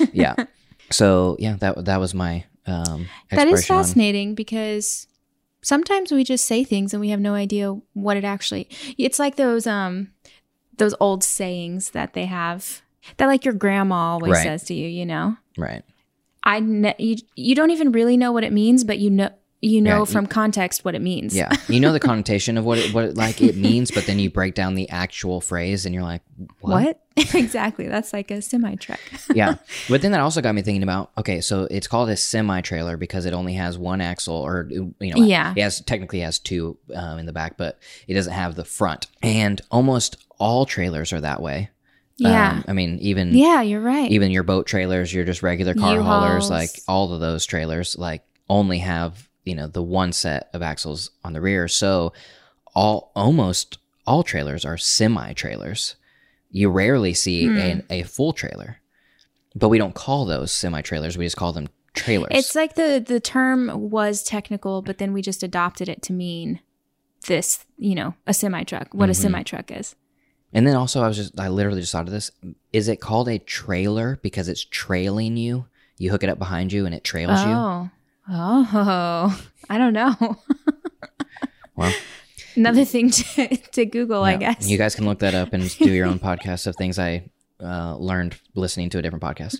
[0.13, 0.35] yeah.
[0.91, 5.07] So yeah, that that was my um, That is exploration on- fascinating because
[5.61, 8.67] sometimes we just say things and we have no idea what it actually.
[8.97, 10.11] It's like those um
[10.77, 12.81] those old sayings that they have
[13.17, 14.43] that like your grandma always Right.
[14.43, 14.87] says to you.
[14.87, 15.83] You know, Right.
[16.43, 19.29] I ne- you you don't even really know what it means, but you know
[19.61, 21.35] you know Yeah, from context what it means.
[21.35, 24.19] Yeah, you know the connotation of what it, what it, like it means, but then
[24.19, 26.21] you break down the actual phrase, and you're like,
[26.61, 26.99] "What?" What?
[27.35, 27.87] exactly.
[27.87, 28.99] That's like a semi truck.
[29.35, 29.55] yeah,
[29.89, 32.95] but then that also got me thinking about okay, so it's called a semi trailer
[32.97, 35.53] because it only has one axle, or you know, Yeah.
[35.55, 39.07] it has technically has two um, in the back, but it doesn't have the front.
[39.21, 41.69] And almost all trailers are that way.
[42.17, 42.51] Yeah.
[42.51, 44.11] Um, I mean, even yeah, you're right.
[44.11, 46.49] even your boat trailers, your just regular car haulers, U-Hauls.
[46.49, 51.11] like all of those trailers, like only have you know the one set of axles
[51.23, 51.67] on the rear.
[51.67, 52.13] So
[52.75, 55.95] all almost all trailers are semi trailers.
[56.51, 57.57] You rarely see Hmm.
[57.57, 58.81] an, a full trailer,
[59.55, 61.17] but we don't call those semi trailers.
[61.17, 62.31] We just call them trailers.
[62.31, 66.59] It's like the the term was technical, but then we just adopted it to mean
[67.27, 68.93] this, you know, a semi truck.
[68.93, 69.21] What a Mm-hmm.
[69.21, 69.95] semi truck is.
[70.53, 72.31] and then also, I was just I literally just thought of this.
[72.73, 75.65] Is it called a trailer because it's trailing you?
[75.97, 77.89] You hook it up behind you and it trails you.
[78.29, 80.37] Oh, I don't know.
[81.75, 81.93] Well,
[82.55, 84.67] Another thing to, to Google, I guess.
[84.69, 87.29] You guys can look that up and do your own podcast of things I
[87.63, 89.59] uh, learned listening to a different podcast.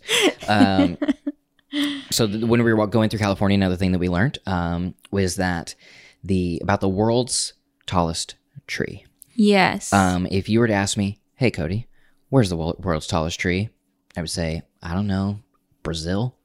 [0.49, 0.97] Um,
[2.11, 5.37] so th- when we were going through California, another thing that we learned um, was
[5.37, 5.75] that
[6.23, 7.53] the about the world's
[7.85, 8.35] tallest
[8.67, 9.05] tree.
[9.35, 9.93] yes.
[9.93, 11.87] Um, if you were to ask me, "Hey Cody,
[12.29, 13.69] where's the world's tallest tree?"
[14.17, 15.39] I would say, "I don't know,
[15.83, 16.35] Brazil."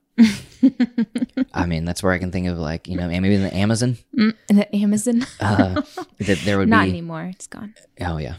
[1.53, 3.97] I mean, that's where I can think of like you know maybe in the Amazon.
[4.17, 5.27] Mm, the Amazon.
[5.41, 5.83] Uh,
[6.19, 6.91] that there would Not be.
[6.91, 7.25] anymore.
[7.33, 7.75] It's gone.
[8.01, 8.37] Oh yeah,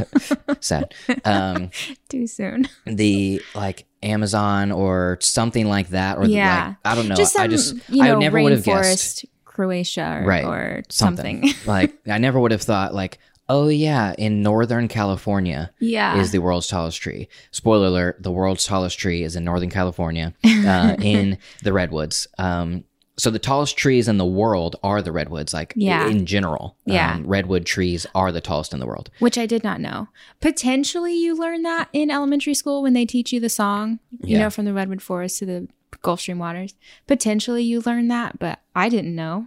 [0.60, 0.94] sad.
[1.24, 1.70] Um,
[2.08, 2.68] Too soon.
[2.86, 6.66] the like Amazon or something like that, or the, Yeah.
[6.68, 7.14] like, I don't know.
[7.16, 10.44] just some, I just you know, I never would have guessed rainforest, Croatia, or, Right.
[10.44, 11.42] or something.
[11.48, 11.66] something.
[11.68, 16.18] like I never would have thought like, oh yeah, in Northern California yeah.
[16.18, 17.28] is the world's tallest tree.
[17.50, 22.26] Spoiler alert: the world's tallest tree is in Northern California, uh, in the redwoods.
[22.38, 22.84] Um,
[23.18, 25.54] so the tallest trees in the world are the redwoods.
[25.54, 26.06] Like Yeah.
[26.08, 27.14] in general, Yeah.
[27.14, 29.10] um, redwood trees are the tallest in the world.
[29.20, 30.08] which I did not know.
[30.40, 34.38] Potentially, you learn that in elementary school when they teach you the song, you Yeah.
[34.44, 35.66] know, from the redwood forest to the
[36.02, 36.74] Gulf Stream waters.
[37.06, 39.46] Potentially, you learn that, but I didn't know.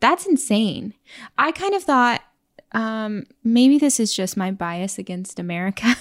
[0.00, 0.94] That's insane.
[1.38, 2.22] I kind of thought
[2.72, 5.94] um, maybe this is just my bias against America.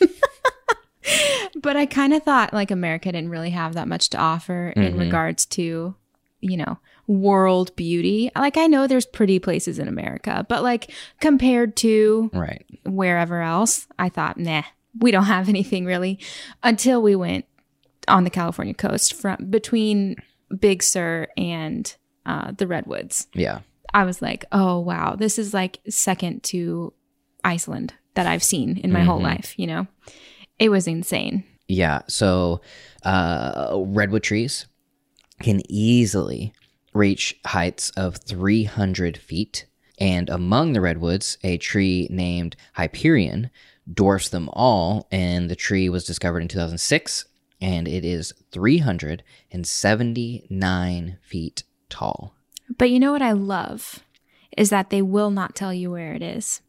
[1.62, 4.94] but I kind of thought like America didn't really have that much to offer in
[4.94, 4.98] Mhm.
[5.00, 5.94] regards to,
[6.40, 8.30] you know, world beauty.
[8.36, 12.64] Like I know there's pretty places in America, but like compared to Right.
[12.84, 14.62] wherever else, I thought, nah,
[14.98, 16.18] we don't have anything really
[16.62, 17.46] until we went
[18.06, 20.16] on the California coast from between
[20.60, 21.94] Big Sur and
[22.26, 23.26] uh, the Redwoods.
[23.32, 23.60] Yeah.
[23.94, 26.92] I was like, oh, wow, this is like second to
[27.44, 29.24] Iceland that I've seen in my whole Mhm.
[29.24, 29.86] life, you know?
[30.58, 31.44] It was insane.
[31.68, 32.02] Yeah.
[32.08, 32.60] So
[33.04, 34.66] uh, redwood trees
[35.40, 36.52] can easily
[36.94, 39.66] reach heights of 300 feet.
[40.00, 43.50] And among the redwoods, a tree named Hyperion
[43.92, 45.06] dwarfs them all.
[45.12, 47.26] And the tree was discovered in 2006,
[47.60, 52.34] and it is 379 feet tall.
[52.76, 54.00] But you know what I love
[54.56, 56.60] is that they will not tell you where it is.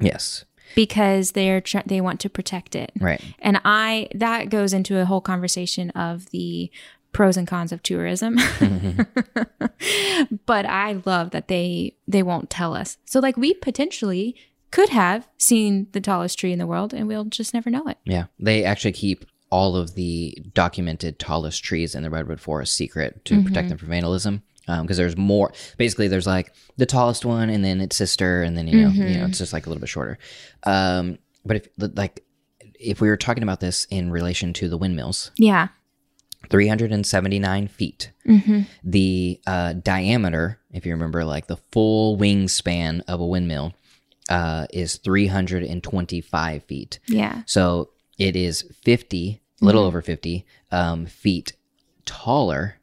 [0.00, 0.44] Yes.
[0.74, 2.92] because they're tr- they want to protect it.
[3.00, 3.22] Right.
[3.38, 6.70] And I that goes into a whole conversation of the
[7.12, 8.36] pros and cons of tourism.
[10.46, 12.98] but I love that they they won't tell us.
[13.06, 14.36] So like we potentially
[14.70, 17.98] could have seen the tallest tree in the world and we'll just never know it.
[18.04, 18.24] Yeah.
[18.38, 23.42] They actually keep all of the documented tallest trees in the redwood forest secret to
[23.42, 23.68] protect mm-hmm.
[23.68, 24.42] them from vandalism.
[24.82, 25.52] Because there's more.
[25.78, 29.18] Basically, there's like the tallest one, and then its sister, and then you know, you
[29.18, 30.18] know, it's just like a little bit shorter.
[30.64, 32.22] Um, but if like
[32.78, 35.68] if we were talking about this in relation to the windmills, Yeah.
[36.50, 38.12] 379 feet.
[38.84, 43.74] The uh, diameter, if you remember, like the full wingspan of a windmill,
[44.28, 46.98] uh, is 325 feet.
[47.06, 47.42] Yeah.
[47.46, 51.54] So it is 50, a little over 50 um, feet
[52.04, 52.76] taller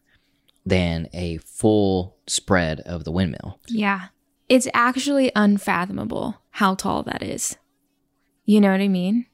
[0.65, 3.59] than a full spread of the windmill.
[3.67, 4.07] Yeah.
[4.49, 7.57] It's actually unfathomable how tall that is.
[8.45, 9.25] You know what I mean?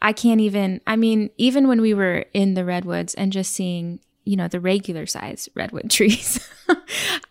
[0.00, 4.00] I can't even, I mean, even when we were in the redwoods and just seeing,
[4.24, 6.46] you know, the regular size redwood trees,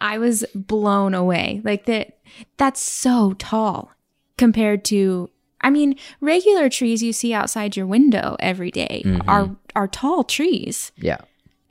[0.01, 1.61] I was blown away.
[1.63, 2.17] Like that,
[2.57, 3.91] that's so tall
[4.37, 5.29] compared to,
[5.61, 9.29] I mean, regular trees you see outside your window every day mm-hmm.
[9.29, 10.91] are, are tall trees.
[10.97, 11.19] Yeah.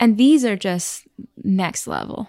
[0.03, 1.07] And these are just
[1.45, 2.29] next level.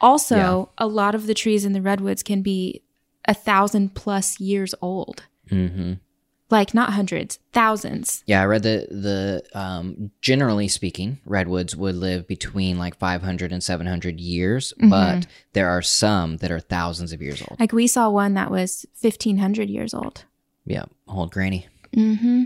[0.00, 2.82] Also, a lot of the trees in the redwoods can be
[3.26, 5.22] a thousand plus years old.
[5.48, 5.92] hmm
[6.50, 8.24] Like not hundreds, thousands.
[8.26, 13.62] Yeah, I read that the um, generally speaking, redwoods would live between like 500 and
[13.62, 17.60] 700 years, but there are some that are thousands of years old.
[17.60, 20.24] Like we saw one that was 1500 years old.
[20.64, 21.68] Yeah, old granny.
[21.96, 22.44] Mm-hmm.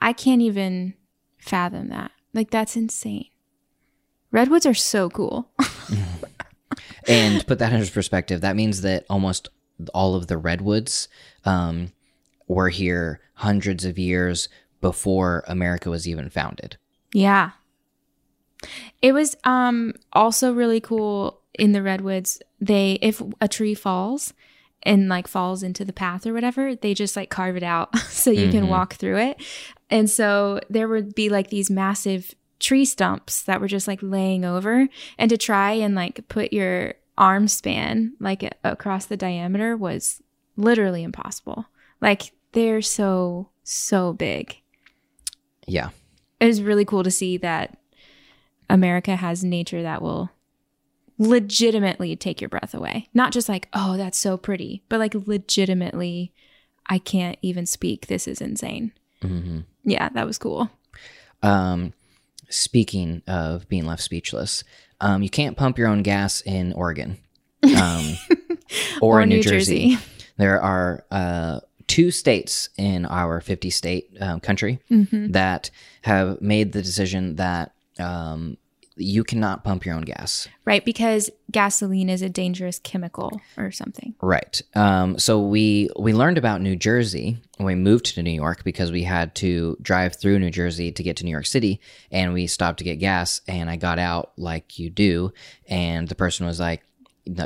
[0.00, 0.94] I can't even
[1.36, 2.10] fathom that.
[2.32, 3.26] Like that's insane.
[4.30, 5.50] Redwoods are so cool.
[7.08, 9.48] And put that into perspective, that means that almost
[9.94, 11.08] all of the redwoods
[11.44, 11.92] um,
[12.46, 14.48] were here hundreds of years
[14.80, 16.76] before America was even founded.
[17.12, 17.52] Yeah.
[19.00, 22.42] It was um also really cool in the redwoods.
[22.60, 24.34] They if a tree falls
[24.82, 28.30] and like falls into the path or whatever, they just like carve it out so
[28.30, 29.42] you can walk through it.
[29.88, 34.44] And so there would be like these massive tree stumps that were just like laying
[34.44, 34.88] over
[35.18, 40.22] and to try and like put your arm span like across the diameter was
[40.56, 41.66] literally impossible.
[42.00, 44.56] Like they're so so big
[45.66, 45.90] Yeah.
[46.40, 47.78] it was really cool to see that
[48.70, 50.30] America has nature that will
[51.18, 53.08] legitimately take your breath away.
[53.12, 56.32] Not just like, oh, that's so pretty, but like legitimately,
[56.86, 58.06] I can't even speak.
[58.06, 58.92] This is insane.
[59.22, 60.70] hmm Yeah, that was cool.
[61.42, 61.92] Um,
[62.48, 64.64] speaking of being left speechless,
[65.00, 67.18] um, you can't pump your own gas in Oregon
[67.76, 68.14] um,
[69.00, 69.98] or, in New, Jersey.
[70.36, 74.80] There are uh, two states in our 50 state um, country
[75.32, 75.70] that
[76.02, 78.56] have made the decision that um,
[78.98, 80.48] you cannot pump your own gas.
[80.64, 84.14] Right, because gasoline is a dangerous chemical or something.
[84.20, 84.60] Right.
[84.74, 88.92] Um, so we we learned about New Jersey when we moved to New York because
[88.92, 91.80] we had to drive through New Jersey to get to New York City,
[92.10, 93.40] and we stopped to get gas.
[93.48, 95.32] And I got out like you do,
[95.68, 96.82] and the person was like,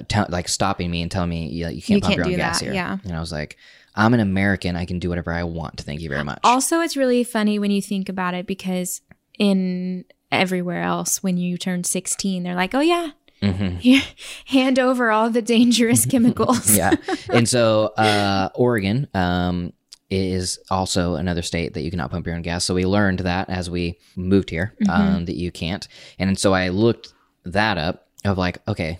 [0.09, 2.37] tell, like stopping me and telling me yeah, you can't You pump can't your own
[2.37, 2.75] gas that, here.
[2.75, 2.99] yeah.
[3.05, 3.57] And I was like,
[3.95, 4.75] I'm an American.
[4.75, 5.81] I can do whatever I want.
[5.83, 6.41] Thank you very much.
[6.45, 9.03] Also, it's really funny when you think about it because
[9.39, 13.11] in everywhere else, when you turn 16, they're like, oh, yeah,
[13.43, 14.03] Mhm.
[14.47, 16.77] hand over all the dangerous chemicals.
[16.77, 16.95] yeah.
[17.33, 19.73] And so uh, Oregon um,
[20.11, 22.65] is also another state that you cannot pump your own gas.
[22.65, 25.87] So we learned that as we moved here um, that you can't.
[26.19, 27.13] And so I looked
[27.45, 28.99] that up of like, okay,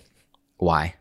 [0.57, 0.95] why?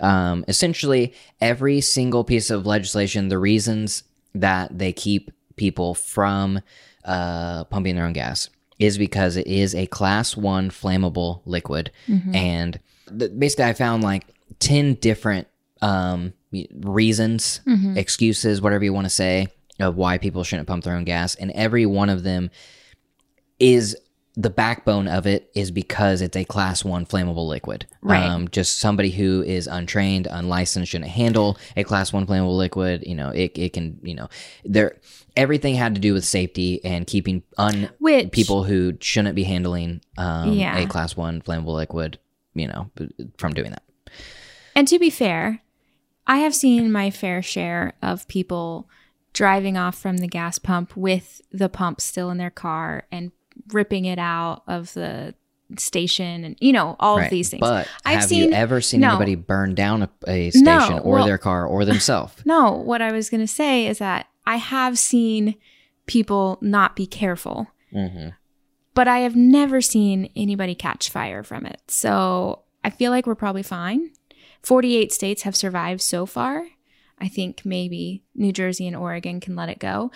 [0.00, 4.02] Um, essentially, every single piece of legislation, the reasons
[4.34, 6.60] that they keep people from
[7.04, 8.48] uh, pumping their own gas
[8.78, 11.90] is because it is a class one flammable liquid.
[12.34, 12.80] And
[13.18, 14.26] th- basically, I found like
[14.58, 15.48] 10 different
[15.82, 16.32] um,
[16.74, 17.60] reasons,
[17.96, 19.48] excuses, whatever you want to say,
[19.80, 21.34] of why people shouldn't pump their own gas.
[21.34, 22.50] And every one of them
[23.58, 23.96] is
[24.38, 27.86] the backbone of it is because it's a class one flammable liquid.
[28.02, 28.22] Right.
[28.22, 33.04] Um, just somebody who is untrained, unlicensed shouldn't handle a class one flammable liquid.
[33.06, 34.28] You know, it, it can, you know,
[34.62, 34.96] there,
[35.36, 40.02] everything had to do with safety and keeping un Which people who shouldn't be handling
[40.18, 40.76] um, Yeah.
[40.76, 42.18] a class one flammable liquid,
[42.54, 42.90] you know,
[43.38, 43.82] from doing that.
[44.74, 45.62] And to be fair,
[46.26, 48.86] I have seen my fair share of people
[49.32, 53.32] driving off from the gas pump with the pump still in their car and
[53.72, 55.34] ripping it out of the
[55.76, 57.60] station and you know all of these things.
[57.60, 59.10] But I've have seen- you ever seen no.
[59.10, 62.34] anybody burn down a, a station No, or well- their car or themselves?
[62.44, 65.56] no, what I was going to say is that I have seen
[66.06, 68.28] people not be careful, hmm
[68.94, 71.82] but I have never seen anybody catch fire from it.
[71.88, 74.12] So I feel like we're probably fine.
[74.62, 76.66] 48 states have survived so far.
[77.18, 80.10] I think maybe New Jersey and Oregon can let it go.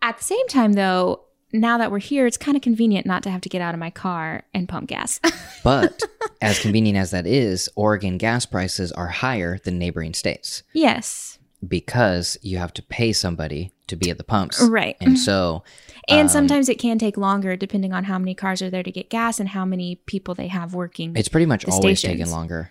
[0.00, 3.30] At the same time, though, now that we're here, it's kind of convenient not to
[3.30, 5.20] have to get out of my car and pump gas.
[5.64, 6.02] But
[6.40, 11.38] as convenient as that is, Oregon gas prices are higher than neighboring states yes.
[11.66, 14.60] because you have to pay somebody to be at the pumps.
[14.62, 14.96] Right.
[15.00, 15.64] And so,
[16.08, 18.90] And um, sometimes it can take longer depending on how many cars are there to
[18.90, 21.14] get gas and how many people they have working.
[21.16, 22.18] it's pretty much always stations.
[22.20, 22.70] taking longer.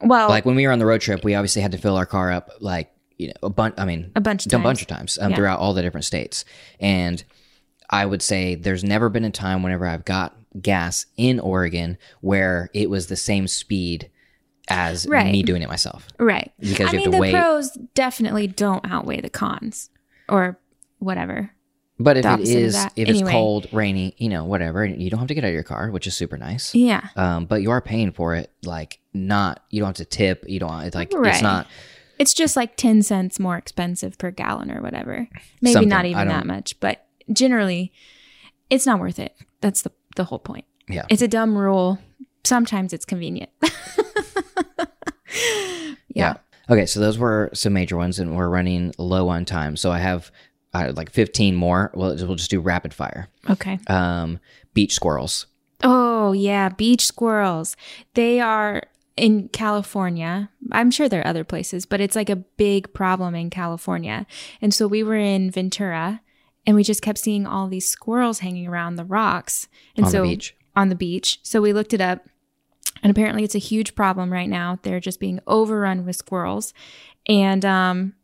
[0.00, 2.06] well, Like when we were on the road trip, we obviously had to fill our
[2.06, 4.62] car up like, you know, a bunch, I mean, a bunch of a times.
[4.64, 5.36] bunch of times um, Yeah.
[5.36, 6.44] throughout all the different states.
[6.80, 7.22] And
[7.90, 12.70] I would say there's never been a time whenever I've got gas in Oregon where
[12.72, 14.10] it was the same speed
[14.68, 15.32] as Right.
[15.32, 16.06] me doing it myself.
[16.18, 16.52] Right.
[16.60, 17.32] Because I you have mean, to the wait.
[17.34, 19.90] pros definitely don't outweigh the cons
[20.28, 20.58] or
[20.98, 21.50] whatever.
[21.98, 23.20] But if it is, if Anyway.
[23.20, 25.90] it's cold, rainy, you know, whatever, you don't have to get out of your car,
[25.90, 26.74] which is super nice.
[26.74, 27.08] Yeah.
[27.14, 29.62] Um, but you are paying for it, like not.
[29.68, 30.44] You don't have to tip.
[30.48, 30.80] You don't.
[30.84, 31.34] It's like Right.
[31.34, 31.66] it's not.
[32.18, 35.28] It's just like 10 cents more expensive per gallon or whatever.
[35.60, 37.92] Maybe not even that much, but generally
[38.70, 39.36] it's not worth it.
[39.60, 40.64] That's the, the whole point.
[40.88, 41.04] Yeah.
[41.10, 41.98] It's a dumb rule.
[42.44, 43.50] Sometimes it's convenient.
[46.08, 46.36] yeah.
[46.70, 49.76] Okay, so those were some major ones, and we're running low on time.
[49.76, 50.30] So I have
[50.72, 51.90] uh, like 15 more.
[51.94, 53.28] Well, we'll just do rapid fire.
[53.48, 53.80] Okay.
[53.88, 54.38] Um,
[54.72, 55.46] beach squirrels.
[55.82, 56.68] Oh, yeah.
[56.68, 57.76] Beach squirrels.
[58.14, 58.82] They are
[59.16, 60.50] in California.
[60.70, 64.26] I'm sure there are other places, but it's like a big problem in California.
[64.62, 66.20] And so we were in Ventura
[66.70, 69.66] and we just kept seeing all these squirrels hanging around the rocks.
[69.96, 70.54] And On the so beach.
[70.76, 71.40] on the beach.
[71.42, 72.28] So we looked it up
[73.02, 74.78] and apparently it's a huge problem right now.
[74.82, 76.72] They're just being overrun with squirrels.
[77.26, 78.14] And um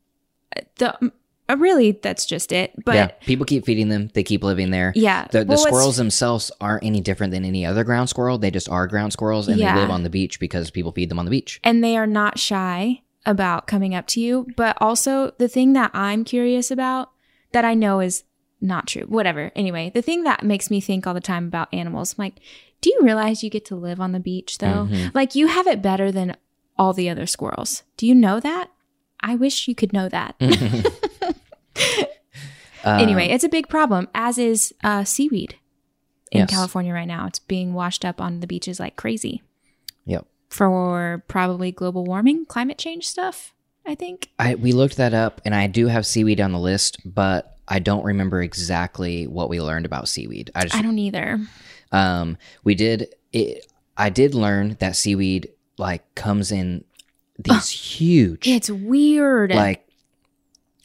[0.78, 1.10] the
[1.48, 2.72] uh, really that's just it.
[2.84, 3.26] But yeah, yeah.
[3.26, 4.10] people keep feeding them.
[4.14, 4.92] They keep living there.
[4.94, 8.38] The, the Well, squirrels themselves aren't any different than any other ground squirrel.
[8.38, 9.74] They just are ground squirrels, and Yeah.
[9.74, 11.58] they live on the beach because people feed them on the beach.
[11.64, 14.46] and they are not shy about coming up to you.
[14.56, 17.10] But also, the thing that I'm curious about
[17.52, 18.22] that I know is
[18.60, 19.52] not true, whatever.
[19.54, 22.40] Anyway, the thing that makes me think all the time about animals, I'm like,
[22.80, 24.88] do you realize you get to live on the beach though?
[24.90, 25.14] Mhm.
[25.14, 26.36] Like, you have it better than
[26.78, 27.82] all the other squirrels.
[27.96, 28.70] Do you know that?
[29.20, 30.34] I wish you could know that.
[30.40, 32.04] Um,
[33.00, 35.56] anyway, it's a big problem, as is uh, seaweed
[36.30, 36.50] in Yes.
[36.50, 37.26] California right now.
[37.26, 39.42] It's being washed up on the beaches like crazy
[40.04, 40.26] Yep.
[40.48, 43.54] for probably global warming, climate change stuff,
[43.84, 44.30] I think.
[44.38, 47.78] I we looked that up, and I do have seaweed on the list, but I
[47.78, 50.50] don't remember exactly what we learned about seaweed.
[50.54, 51.40] I just I don't either.
[51.92, 53.14] Um, we did.
[53.32, 56.84] It, I did learn that seaweed like comes in
[57.38, 59.52] these huge, It's weird.
[59.52, 59.86] like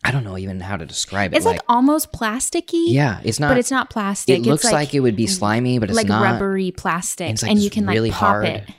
[0.03, 1.37] I don't know even how to describe it.
[1.37, 2.85] it's like, almost plasticky.
[2.87, 3.49] yeah, it's not.
[3.49, 4.39] But it's not plastic.
[4.39, 6.23] It looks it's like, it would be slimy, but it's like not.
[6.23, 7.29] rubbery plastic.
[7.29, 8.45] and like and you can like pop hard.
[8.45, 8.69] it.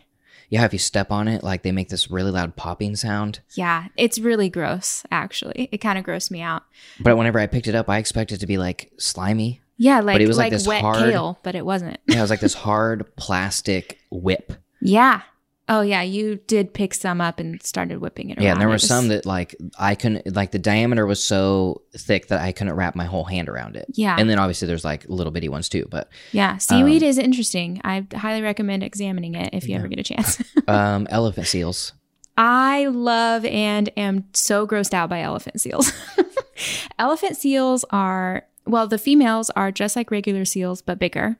[0.52, 3.40] Yeah, if you step on it, like they make this really loud popping sound.
[3.54, 3.86] Yeah.
[3.96, 5.70] It's really gross, actually.
[5.72, 6.64] It kind of grossed me out.
[7.00, 9.62] But whenever I picked it up, I expected it to be like slimy.
[9.78, 11.98] Yeah, like it was like like, this wet hard- kale, but it wasn't.
[12.06, 14.52] Yeah, it was like this hard plastic whip.
[14.84, 15.22] Yeah.
[15.68, 18.44] Oh yeah, you did pick some up and started whipping it around.
[18.44, 21.82] Yeah, and there were was- some that like I couldn't like the diameter was so
[21.96, 23.86] thick that I couldn't wrap my whole hand around it.
[23.94, 24.16] Yeah.
[24.18, 27.80] And then obviously there's like little bitty ones too, but Yeah, seaweed Um, is interesting.
[27.84, 30.42] I highly recommend examining it if you ever get a chance.
[30.68, 31.92] um elephant seals.
[32.36, 35.92] I love and am so grossed out by elephant seals.
[36.98, 41.36] elephant seals are, well, the females are just like regular seals, but bigger.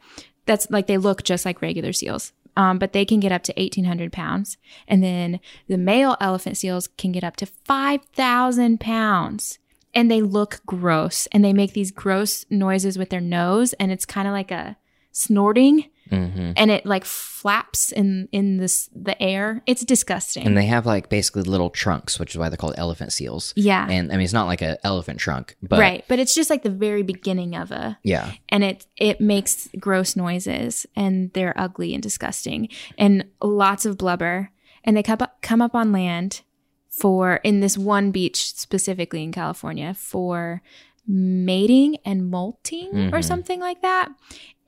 [0.47, 2.33] That's like they look just like regular seals.
[2.57, 4.59] Um, but they can get up to 1,800 pounds.
[4.87, 9.59] And then the male elephant seals can get up to 5,000 pounds.
[9.95, 13.73] And they look gross and they make these gross noises with their nose.
[13.75, 14.77] And it's kind of like a
[15.13, 19.63] snorting hmm and it like flaps in, in this, the air.
[19.67, 20.47] It's disgusting.
[20.47, 23.53] And they have like basically little trunks, which is why they're called elephant seals.
[23.57, 23.87] yeah.
[23.89, 26.63] And I mean, it's not like an elephant trunk, but right but it's just like
[26.63, 31.95] the very beginning of a yeah, and it it makes gross noises and they're ugly
[31.95, 34.51] and disgusting and lots of blubber
[34.85, 36.43] and they come up, come up on land
[36.91, 40.61] for in this one beach specifically in california for
[41.07, 43.25] mating and molting or Mhm.
[43.25, 44.11] something like that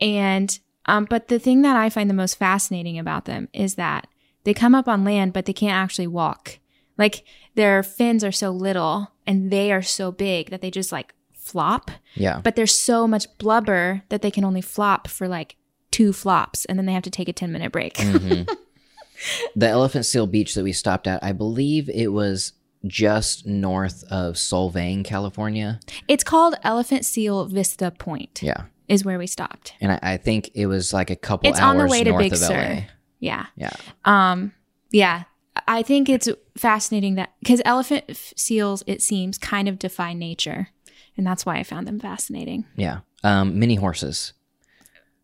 [0.01, 4.07] and um but the thing that i find the most fascinating about them is that
[4.45, 6.59] they come up on land but they can't actually walk
[6.97, 7.25] like
[7.55, 11.91] their fins are so little and they are so big that they just like flop
[12.15, 12.41] yeah.
[12.43, 15.57] but there's so much blubber that they can only flop for like
[15.95, 17.95] two flops and then they have to take a 10 minute break.
[17.95, 18.49] Mhm.
[19.57, 22.53] the elephant seal beach that we stopped at, I believe it was
[22.85, 25.79] just north of Solvang, California.
[26.09, 28.43] It's called Elephant Seal Vista Point.
[28.43, 28.65] Yeah.
[28.89, 29.75] Is where we stopped.
[29.81, 32.11] And I, I think it was like a couple It's hours on the way to
[32.11, 32.55] north Big of Sur.
[32.55, 32.83] LA.
[33.19, 33.47] Yeah.
[33.57, 33.73] Yeah.
[34.05, 34.53] Um,
[34.91, 35.25] yeah.
[35.67, 36.29] I think it's
[36.59, 40.69] fascinating that because elephant f- seals, it seems, kind of defy nature.
[41.17, 42.67] And that's why I found them fascinating.
[42.77, 43.01] Yeah.
[43.23, 44.35] Um, mini horses.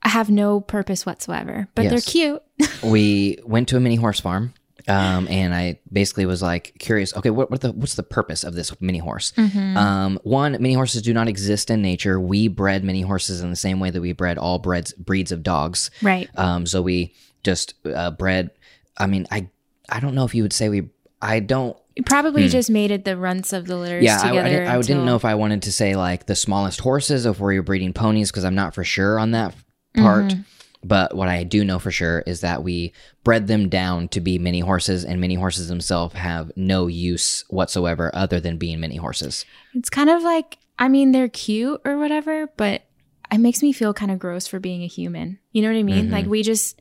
[0.03, 2.43] I have no purpose whatsoever, but they're cute.
[2.83, 4.55] we went to a mini horse farm.
[4.89, 7.15] Um, and I basically was like curious.
[7.17, 9.33] Okay, what, what the what's the purpose of this mini horse?
[9.37, 9.77] Mm-hmm.
[9.77, 12.21] Um, one, mini horses do not exist in nature.
[12.21, 15.43] We bred mini horses in the same way that we bred all breeds breeds of
[15.43, 15.91] dogs.
[16.03, 16.29] right.
[16.37, 18.51] Um, so we just uh, bred.
[18.97, 19.49] I mean, I
[19.89, 20.89] I don't know if you would say we.
[21.23, 21.77] I don't.
[21.97, 24.07] You probably just mated the runts of the litters Hmm.
[24.07, 24.47] Yeah, I, together.
[24.47, 27.31] I, didn't, I didn't know if I wanted to say like the smallest horses, or
[27.31, 29.55] if we were breeding ponies, because I'm not for sure on that
[29.97, 30.27] part.
[30.27, 30.41] Mm-hmm.
[30.83, 34.39] But what I do know for sure is that we bred them down to be
[34.39, 39.45] mini horses, and mini horses themselves have no use whatsoever other than being mini horses.
[39.75, 42.83] It's kind of like, I mean, they're cute or whatever, but
[43.31, 45.39] it makes me feel kind of gross for being a human.
[45.53, 46.05] You know what I mean?
[46.07, 46.15] Mm-hmm.
[46.15, 46.81] Like we just,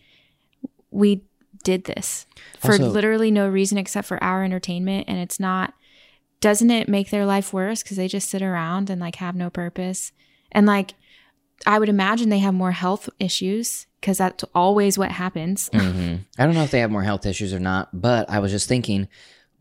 [0.92, 1.26] we
[1.66, 2.26] did this
[2.58, 5.10] for Also- literally no reason except for our entertainment.
[5.10, 5.74] And it's not,
[6.40, 9.50] doesn't it make their life worse because they just sit around and like have no
[9.50, 10.14] purpose?
[10.54, 10.94] And like,
[11.68, 15.70] I would imagine they have more health issues because that's always what happens.
[15.74, 18.52] hmm I don't know if they have more health issues or not, but I was
[18.52, 19.08] just thinking.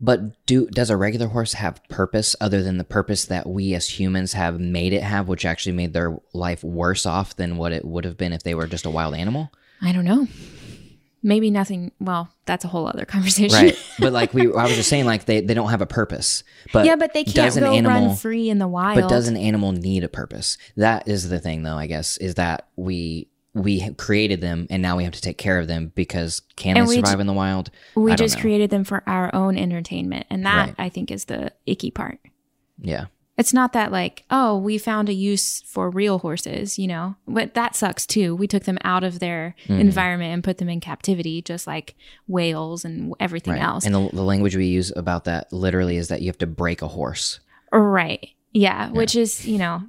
[0.01, 3.99] But do does a regular horse have purpose other than the purpose that we as
[3.99, 7.83] humans have made it have, which actually made their life worse off than what it
[7.83, 9.51] would have been if they were just a wild animal?
[9.81, 10.25] I don't know.
[11.21, 11.91] Maybe nothing.
[11.99, 13.57] Well, that's a whole other conversation.
[13.61, 16.43] right but like we i was just saying like they, they don't have a purpose
[16.73, 18.99] but yeah, but they can't go animal run free in the wild.
[18.99, 22.35] but does an animal need a purpose that is the thing though i guess is
[22.35, 26.41] that we we created them and now we have to take care of them because
[26.55, 28.41] can And they survive ju- in the wild we just know.
[28.41, 30.75] created them for our own entertainment, and that Right.
[30.77, 32.19] I think is the icky part.
[32.79, 33.05] yeah
[33.37, 37.15] It's not that like, oh, we found a use for real horses, you know.
[37.25, 38.35] But that sucks too.
[38.35, 39.79] We took them out of their Mm-hmm.
[39.79, 41.95] environment and put them in captivity, just like
[42.27, 43.85] whales and everything right else.
[43.85, 46.81] and the, the language we use about that literally is that you have to break
[46.81, 47.39] a horse
[47.71, 48.29] Right.
[48.51, 49.83] Yeah, which is, you know,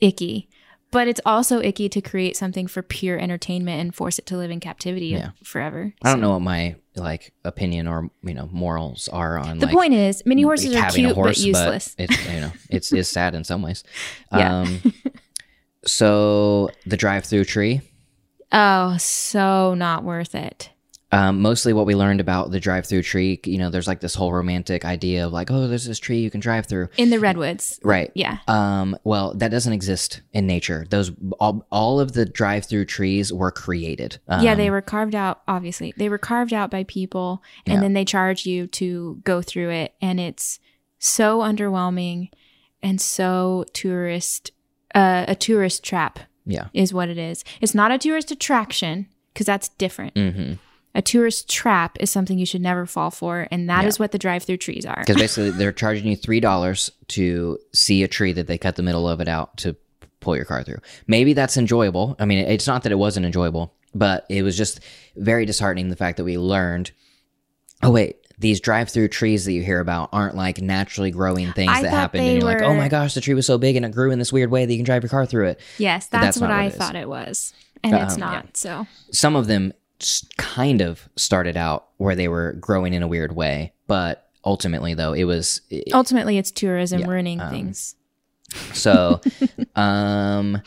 [0.00, 0.48] icky.
[0.94, 4.50] But it's also icky to create something for pure entertainment and force it to live
[4.50, 5.30] in captivity Yeah.
[5.42, 5.92] forever.
[6.02, 9.74] i don't know what my like opinion or you know morals are on The like
[9.74, 11.94] point is, mini horses are cute horse, but useless.
[11.98, 13.82] it's you know it's it's sad in some ways.
[14.32, 14.60] Yeah.
[14.60, 14.80] Um,
[15.86, 17.80] so the drive-through tree.
[18.52, 20.70] oh, so not worth it.
[21.12, 23.40] Um, mostly what we learned about the drive-through tree.
[23.44, 26.30] You know, there's like this whole romantic idea of like, oh, there's this tree you
[26.30, 26.88] can drive through.
[26.96, 27.78] In the redwoods.
[27.84, 28.10] Right.
[28.14, 28.38] Yeah.
[28.48, 30.86] Um, well, that doesn't exist in nature.
[30.90, 34.18] Those all, all of the drive-through trees were created.
[34.26, 35.94] Um, yeah, they were carved out, obviously.
[35.96, 37.80] They were carved out by people and Yeah.
[37.80, 39.94] then they charge you to go through it.
[40.02, 40.58] And it's
[40.98, 42.30] so underwhelming
[42.82, 44.50] and so tourist,
[44.96, 46.68] uh, a tourist trap Yeah.
[46.74, 47.44] is what it is.
[47.60, 50.14] It's not a tourist attraction because that's different.
[50.14, 50.54] Mm-hmm.
[50.94, 53.48] A tourist trap is something you should never fall for.
[53.50, 54.04] And that is Yeah.
[54.04, 55.00] what the drive through trees are.
[55.00, 58.82] Because basically, they're charging you three dollars to see a tree that they cut the
[58.82, 59.74] middle of it out to
[60.20, 60.78] pull your car through.
[61.06, 62.16] Maybe that's enjoyable.
[62.18, 64.80] I mean, it's not that it wasn't enjoyable, but it was just
[65.16, 66.92] very disheartening the fact that we learned.
[67.82, 71.82] Oh wait, these drive-through trees that you hear about aren't like naturally growing things I
[71.82, 73.92] that happened, and you're like, oh my gosh, the tree was so big and it
[73.92, 75.60] grew in this weird way that you can drive your car through it.
[75.78, 76.74] Yes, that's, that's what what I it is.
[76.76, 77.52] thought it was.
[77.82, 78.26] And it's Um, yeah.
[78.26, 78.56] not.
[78.56, 79.74] So, Some of them
[80.36, 85.12] kind of started out where they were growing in a weird way, but ultimately, though,
[85.12, 87.94] it was it- ultimately, it's tourism Yeah, ruining um, things.
[88.72, 89.20] So,
[89.76, 90.60] um,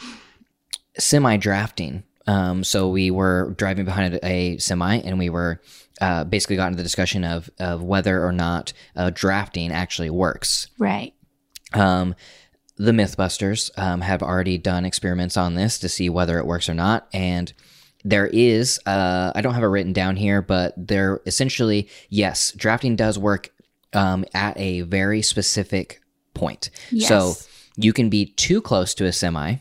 [0.97, 2.03] semi drafting.
[2.25, 5.61] Um, so we were driving behind a semi, and we were
[6.01, 10.67] uh, basically got into the discussion of of whether or not uh, drafting actually works.
[10.77, 11.13] Right.
[11.73, 12.15] Um,
[12.77, 16.73] the MythBusters um, have already done experiments on this to see whether it works or
[16.73, 17.51] not, and
[18.09, 22.95] there is uh, I don't have it written down here, but there essentially yes, drafting
[22.95, 23.51] does work
[23.93, 26.01] um, at a very specific
[26.33, 26.69] point.
[27.07, 27.33] So
[27.75, 29.57] you can be too close to a semi,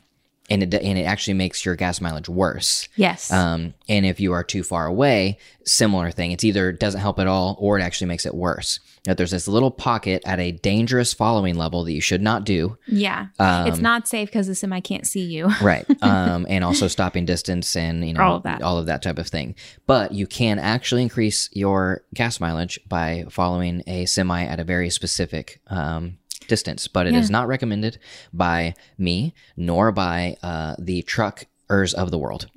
[0.49, 2.89] and it and it actually makes your gas mileage worse.
[2.97, 3.33] Yes.
[3.33, 6.31] Um, and if you are too far away, similar thing.
[6.33, 8.79] It's either doesn't help at all or it actually makes it worse.
[9.05, 12.77] That there's this little pocket at a dangerous following level that you should not do.
[12.87, 13.27] yeah.
[13.39, 15.51] Um, it's not safe because the semi can't see you.
[15.63, 15.85] Right.
[16.03, 18.63] Um, and also stopping distance and you know All of that.
[18.63, 19.55] all of that type of thing.
[19.87, 24.91] But you can actually increase your gas mileage by following a semi at a very
[24.91, 26.89] specific um, distance.
[26.89, 27.33] But it is Yeah.
[27.39, 27.99] not recommended
[28.33, 32.47] by me nor by uh, the truckers of the world.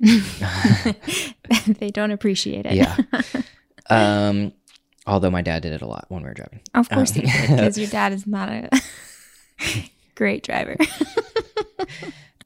[1.78, 2.74] they don't appreciate it.
[2.74, 2.96] Yeah.
[3.90, 4.52] um,
[5.06, 6.60] Although my dad did it a lot when we were driving.
[6.74, 8.68] Of course you did, because your dad is not a
[10.14, 10.76] great driver.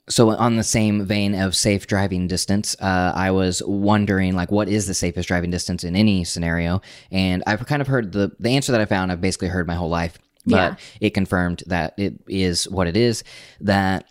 [0.09, 4.69] So on the same vein of safe driving distance, uh, I was wondering like what
[4.69, 8.51] is the safest driving distance in any scenario, and I've kind of heard the the
[8.51, 9.11] answer that I found.
[9.11, 10.77] I've basically heard my whole life, but Yeah.
[11.01, 13.25] it confirmed that it is what it is.
[13.61, 14.07] That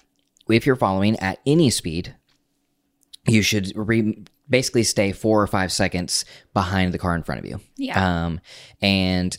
[0.49, 2.15] if you're following at any speed,
[3.27, 7.45] you should re- basically stay four or five seconds behind the car in front of
[7.45, 7.59] you.
[7.77, 8.25] Yeah.
[8.25, 8.41] Um,
[8.81, 9.37] and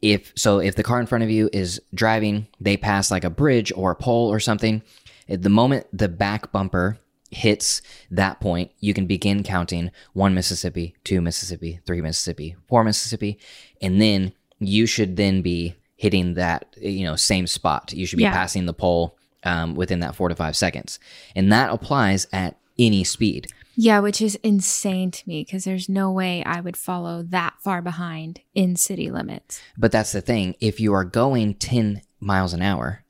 [0.00, 3.30] if so, if the car in front of you is driving, they pass like a
[3.30, 4.82] bridge or a pole or something.
[5.28, 6.98] At the moment the back bumper
[7.30, 13.38] hits that point, you can begin counting one Mississippi, two Mississippi, three Mississippi, four Mississippi,
[13.80, 17.92] and then you should then be hitting that you know same spot.
[17.92, 18.32] You should be Yeah.
[18.32, 20.98] passing the pole um, within that four to five seconds,
[21.36, 23.46] and that applies at any speed.
[23.76, 27.82] yeah, which is insane to me because there's no way I would follow that far
[27.82, 29.60] behind in city limits.
[29.76, 30.54] But that's the thing.
[30.60, 33.04] If you are going 10 miles an hour,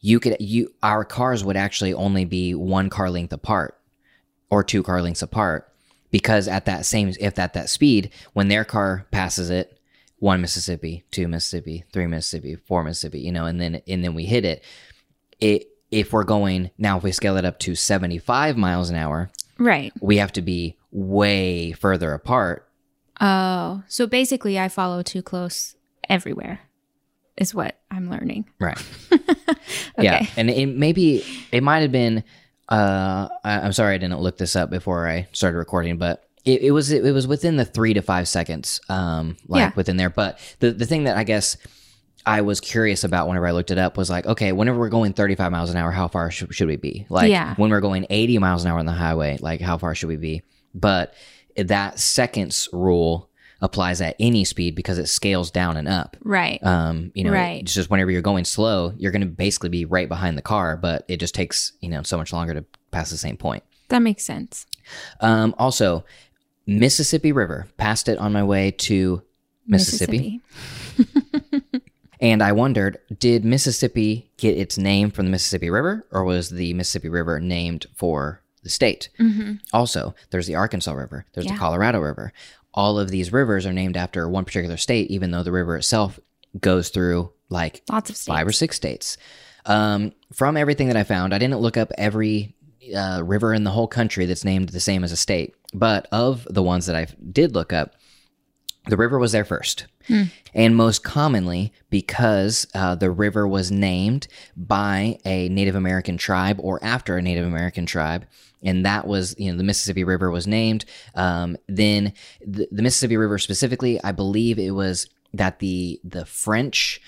[0.00, 3.78] you could you our cars would actually only be one car length apart
[4.50, 5.72] or two car lengths apart
[6.12, 9.75] because at that same if at that speed when their car passes it
[10.18, 14.24] one Mississippi, two Mississippi, three Mississippi, four Mississippi, you know, and then and then we
[14.24, 14.62] hit it.
[15.40, 19.30] It if we're going now if we scale it up to 75 miles an hour,
[19.58, 19.92] Right.
[20.00, 22.62] we have to be way further apart
[23.18, 25.74] Oh, so basically, I follow too close
[26.06, 26.60] everywhere,
[27.38, 28.44] is what I'm learning.
[28.58, 28.78] Right.
[29.98, 30.04] Okay.
[30.04, 32.22] Yeah, and it maybe it might have been.
[32.68, 36.62] Uh, I, I'm sorry I didn't look this up before I started recording, but it,
[36.62, 39.72] it was it was within the three to five seconds, um, like Yeah.
[39.76, 40.08] within there.
[40.10, 41.56] But the the thing that I guess
[42.24, 45.12] I was curious about whenever I looked it up was like, okay, whenever we're going
[45.12, 47.06] 35 miles an hour, how far should, should we be?
[47.08, 47.54] Like Yeah.
[47.56, 50.16] when we're going 80 miles an hour on the highway, like how far should we
[50.16, 50.42] be?
[50.74, 51.14] But
[51.56, 53.30] that seconds rule
[53.62, 56.16] applies at any speed because it scales down and up.
[56.22, 56.62] Right.
[56.64, 57.62] Um, you know, Right.
[57.62, 60.76] it's just whenever you're going slow, you're going to basically be right behind the car,
[60.76, 63.62] but it just takes, you know, so much longer to pass the same point.
[63.88, 64.66] that makes sense.
[65.20, 66.04] Um, also,
[66.66, 69.22] Mississippi River, passed it on my way to
[69.66, 70.40] Mississippi,
[72.20, 76.72] and I wondered, did Mississippi get its name from the Mississippi River or was the
[76.74, 79.08] Mississippi River named for the state?
[79.72, 81.52] Also, there's the Arkansas River, there's Yeah.
[81.52, 82.32] the Colorado River.
[82.74, 86.18] All of these rivers are named after one particular state, even though the river itself
[86.60, 88.26] goes through like Lots of states.
[88.26, 89.16] five or six states.
[89.64, 92.54] Um, from everything that I found, I didn't look up every
[92.94, 96.46] uh, river in the whole country that's named the same as a state, but of
[96.50, 97.94] the ones that I did look up,
[98.86, 99.86] the river was there first.
[100.54, 106.78] And most commonly because uh, the river was named by a Native American tribe or
[106.82, 108.26] after a Native American tribe.
[108.62, 110.84] And that was, you know, the Mississippi River was named.
[111.14, 112.12] Um, then
[112.44, 117.00] the, the Mississippi River specifically, I believe it was that the the French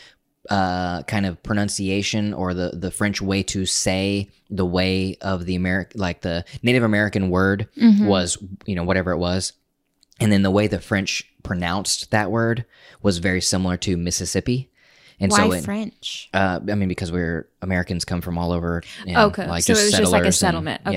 [0.50, 5.54] uh, kind of pronunciation or the the French way to say the way of the
[5.54, 9.52] American like the Native American word was you know whatever it was,
[10.20, 12.64] and then the way the French pronounced that word
[13.02, 14.70] was very similar to Mississippi,
[15.20, 16.28] and Why so it, French?
[16.32, 18.82] uh, I mean because we're Americans come from all over.
[19.06, 20.80] And Okay, so it was just like a settlers and- settlement.
[20.86, 20.92] Okay.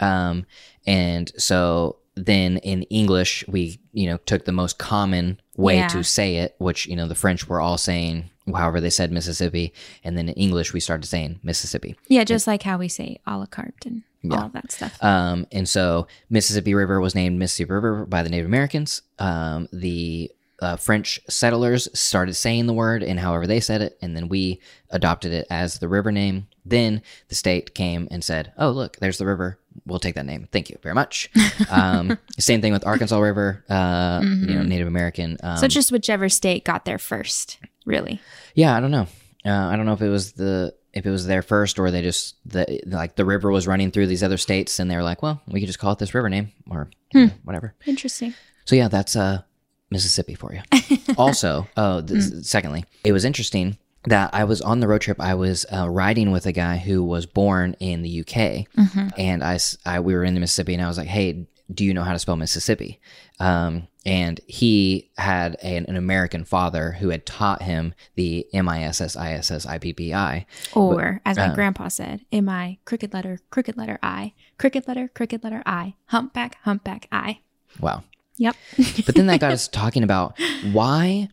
[0.00, 0.46] Yeah, um,
[0.86, 5.88] and so then in English we you know took the most common way Yeah.
[5.88, 9.72] to say it, which you know the French were all saying however they said Mississippi,
[10.02, 11.94] and then in English we started saying Mississippi.
[12.08, 14.02] Yeah, just like how we say a la carte and
[14.32, 15.02] all that stuff.
[15.02, 19.02] Um, and so Mississippi River was named Mississippi River by the Native Americans.
[19.18, 20.30] Um, the
[20.60, 24.60] uh, French settlers started saying the word and however they said it, and then we
[24.90, 26.48] adopted it as the river name.
[26.66, 29.58] Then the state came and said, "Oh, look, there's the river.
[29.86, 30.48] We'll take that name.
[30.52, 31.30] Thank you very much."
[31.70, 33.64] Um, same thing with Arkansas River.
[33.68, 35.36] Uh, You know, Native American.
[35.42, 38.20] Um, so just whichever state got there first, really.
[38.54, 39.06] yeah, I don't know.
[39.44, 42.02] Uh, I don't know if it was the if it was there first or they
[42.02, 45.22] just the like the river was running through these other states and they were like,
[45.22, 47.74] well, we could just call it this river name or you know, whatever.
[47.86, 48.34] Interesting.
[48.64, 49.42] So yeah, that's uh
[49.90, 50.60] Mississippi for you.
[51.18, 55.20] also, oh, this, secondly, it was interesting that I was on the road trip.
[55.20, 58.66] I was uh, riding with a guy who was born in the UK,
[59.18, 61.92] and I, I- we were in the Mississippi, and I was like, "Hey, do you
[61.94, 63.00] know how to spell Mississippi?"
[63.38, 68.82] Um, and he had an, an American father who had taught him the M I
[68.84, 70.46] S S I S S I P P I.
[70.74, 75.08] Or, as my uh, grandpa said, M I, crooked letter, crooked letter I, crooked letter,
[75.08, 77.40] crooked letter I, humpback, humpback I.
[77.78, 78.04] Wow.
[78.38, 78.56] Yep.
[79.04, 80.38] But then that got us talking about
[80.72, 81.28] why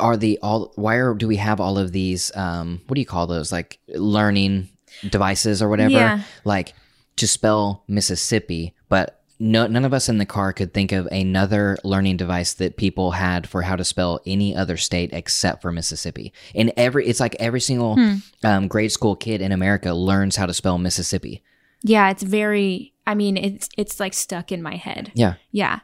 [0.00, 3.06] are the all why are, do we have all of these um what do you
[3.06, 4.68] call those like learning
[5.08, 6.22] devices or whatever Yeah.
[6.44, 6.74] like
[7.16, 11.76] to spell Mississippi but no, none of us in the car could think of another
[11.82, 16.32] learning device that people had for how to spell any other state except for Mississippi.
[16.54, 17.98] And every, it's like every single
[18.44, 21.42] um, grade school kid in America learns how to spell Mississippi.
[21.82, 22.92] Yeah, it's very.
[23.04, 25.10] I mean, it's it's like stuck in my head.
[25.14, 25.34] Yeah.
[25.50, 25.80] Yeah,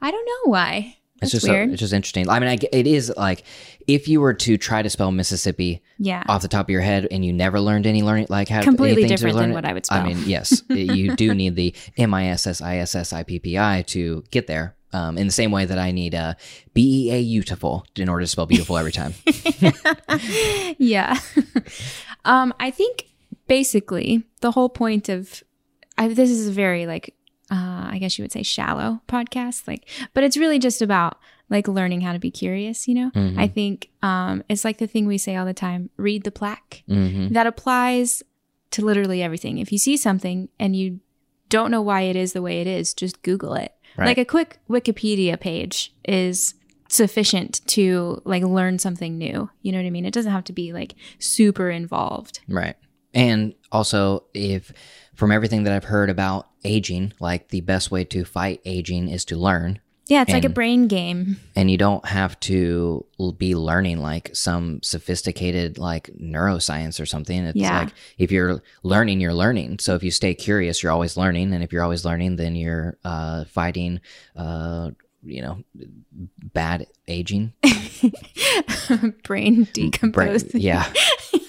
[0.00, 0.96] I don't know why.
[1.22, 1.70] It's just so- weird.
[1.70, 2.28] it's just interesting.
[2.28, 3.44] I mean, I, it is like
[3.86, 7.08] if you were to try to spell Mississippi yeah, off the top of your head
[7.10, 9.72] and you never learned any learning like how Completely different than learn it, what I
[9.72, 10.00] would spell.
[10.00, 13.22] I mean, yes, you do need the M I S S I S S I
[13.22, 14.76] P P I to get there.
[14.94, 16.34] Um, in the same way that I need uh,
[16.74, 19.14] B E A beautiful in order to spell beautiful every time.
[20.78, 21.18] yeah.
[22.26, 23.06] um, I think
[23.46, 25.42] basically the whole point of
[25.96, 27.14] I, this is a very like
[27.52, 31.18] uh, I guess you would say shallow podcast, like, but it's really just about
[31.50, 32.88] like learning how to be curious.
[32.88, 33.38] You know, Mm-hmm.
[33.38, 36.82] I think um, it's like the thing we say all the time: read the plaque.
[36.88, 38.22] hmm That applies
[38.70, 39.58] to literally everything.
[39.58, 41.00] If you see something and you
[41.50, 43.72] don't know why it is the way it is, just Google it.
[43.98, 44.06] Right.
[44.06, 46.54] Like a quick Wikipedia page is
[46.88, 49.50] sufficient to like learn something new.
[49.60, 50.06] You know what I mean?
[50.06, 52.40] It doesn't have to be like super involved.
[52.48, 52.76] Right.
[53.14, 54.72] And also, if
[55.14, 59.24] from everything that I've heard about aging, like the best way to fight aging is
[59.26, 59.80] to learn.
[60.08, 61.36] Yeah, it's like a brain game.
[61.56, 63.06] and you don't have to
[63.38, 67.80] be learning like some sophisticated like neuroscience or something it's Yeah.
[67.84, 71.62] like if you're learning you're learning so if you stay curious you're always learning and
[71.62, 74.00] if you're always learning then you're uh, fighting
[74.36, 74.90] uh,
[75.22, 75.62] you know
[76.52, 77.52] bad aging
[78.88, 80.54] brain Brain- decomposed.
[80.54, 80.92] yeah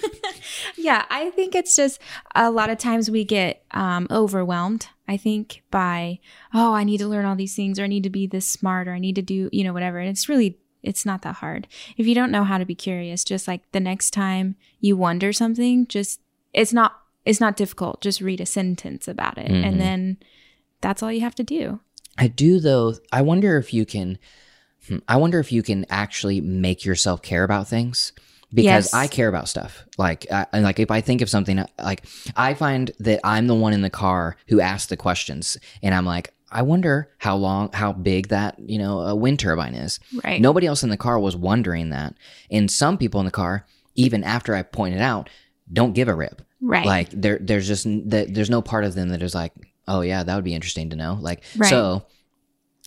[0.84, 2.00] Yeah, I think it's just
[2.36, 4.88] a lot of times we get um, overwhelmed.
[5.08, 6.20] I think by
[6.54, 8.88] oh, I need to learn all these things, or I need to be this smart,
[8.88, 10.00] or I need to do you know whatever.
[10.00, 11.68] And it's really it's not that hard
[11.98, 13.24] if you don't know how to be curious.
[13.24, 16.20] Just like the next time you wonder something, just
[16.54, 18.02] it's not it's not difficult.
[18.02, 19.64] Just read a sentence about it, Mhm.
[19.66, 20.18] and then
[20.82, 21.80] that's all you have to do.
[22.18, 24.20] i do though i wonder if you can
[24.88, 28.12] hmm, i wonder if you can actually make yourself care about things
[28.54, 28.94] because Yes.
[28.94, 29.84] I care about stuff.
[29.98, 33.56] Like, I, and like if I think of something, like I find that I'm the
[33.56, 37.72] one in the car who asks the questions, and I'm like, I wonder how long,
[37.74, 40.00] how big that you know a wind turbine is.
[40.24, 40.40] Right.
[40.40, 42.14] Nobody else in the car was wondering that,
[42.52, 45.30] and some people in the car, even after I pointed out,
[45.72, 46.42] don't give a rip.
[46.62, 46.86] Right.
[46.86, 49.52] Like there, there's just there- there's no part of them that is like,
[49.88, 51.18] oh yeah, that would be interesting to know.
[51.20, 51.70] Like Right.
[51.70, 52.06] so,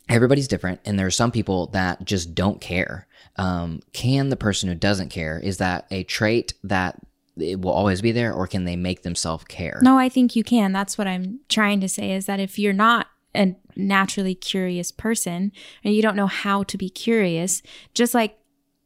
[0.08, 3.05] everybody's different, and there are some people that just don't care.
[3.38, 6.98] Um, can the person who doesn't care is that a trait that
[7.36, 9.78] it will always be there, or can they make themselves care?
[9.82, 10.72] No, I think you can.
[10.72, 15.52] That's what I'm trying to say is that if you're not a naturally curious person
[15.84, 17.62] and you don't know how to be curious,
[17.94, 18.38] just like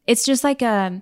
[0.06, 1.00] it's just like a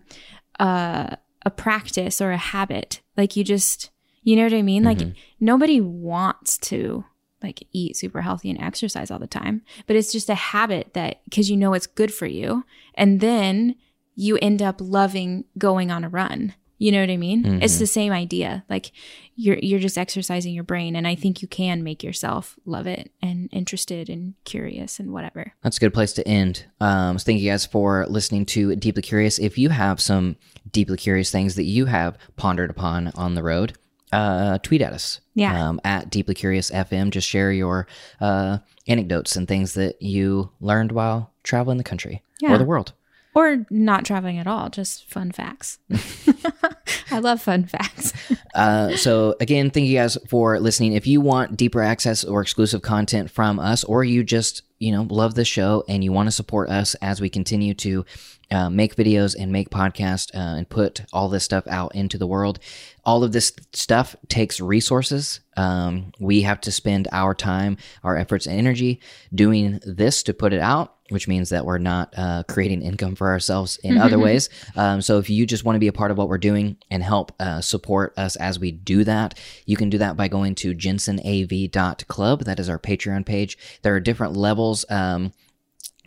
[0.60, 3.00] a, a practice or a habit.
[3.16, 3.90] Like you just
[4.22, 4.84] you know what I mean?
[4.84, 5.00] Like
[5.40, 7.04] nobody wants to
[7.42, 11.20] like eat super healthy and exercise all the time, but it's just a habit that
[11.30, 12.64] cuz you know it's good for you
[12.94, 13.76] and then
[14.14, 16.54] you end up loving going on a run.
[16.80, 17.60] You know what I mean?
[17.60, 18.64] It's the same idea.
[18.68, 18.92] Like
[19.34, 23.10] you're you're just exercising your brain and I think you can make yourself love it
[23.20, 25.52] and interested and curious and whatever.
[25.62, 26.66] That's a good place to end.
[26.80, 29.40] Um, so thank you guys for listening to Deeply Curious.
[29.40, 30.36] If you have some
[30.70, 33.76] deeply curious things that you have pondered upon on the road,
[34.12, 35.20] uh, tweet at us.
[35.34, 35.68] Yeah.
[35.68, 37.10] Um, at Deeply Curious FM.
[37.10, 37.86] Just share your
[38.20, 42.54] uh, anecdotes and things that you learned while traveling the country Yeah.
[42.54, 42.92] or the world.
[43.34, 45.78] Or not traveling at all, just fun facts.
[47.10, 48.12] I love fun facts.
[48.54, 50.92] Uh, so again, thank you guys for listening.
[50.94, 55.06] If you want deeper access or exclusive content from us, or you just you know
[55.08, 58.04] love the show and you want to support us as we continue to
[58.50, 62.26] uh, make videos and make podcasts uh, and put all this stuff out into the
[62.26, 62.58] world,
[63.04, 65.40] all of this stuff takes resources.
[65.56, 69.00] Um, we have to spend our time, our efforts, and energy
[69.34, 73.28] doing this to put it out which means that we're not uh, creating income for
[73.28, 74.50] ourselves in other ways.
[74.76, 77.02] Um, so if you just want to be a part of what we're doing and
[77.02, 80.74] help uh, support us as we do that, you can do that by going to
[80.74, 82.44] jensenav.club.
[82.44, 83.56] That is our Patreon page.
[83.82, 84.67] There are different levels.
[84.88, 85.32] Um,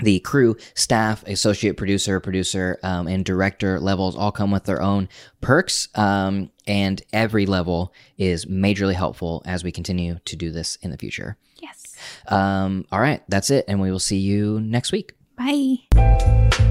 [0.01, 5.07] the crew, staff, associate producer, producer, um, and director levels all come with their own
[5.41, 5.89] perks.
[5.95, 10.97] Um, and every level is majorly helpful as we continue to do this in the
[10.97, 11.37] future.
[11.61, 11.95] Yes.
[12.27, 13.65] Um, all right, that's it.
[13.67, 15.13] And we will see you next week.
[15.37, 16.70] Bye.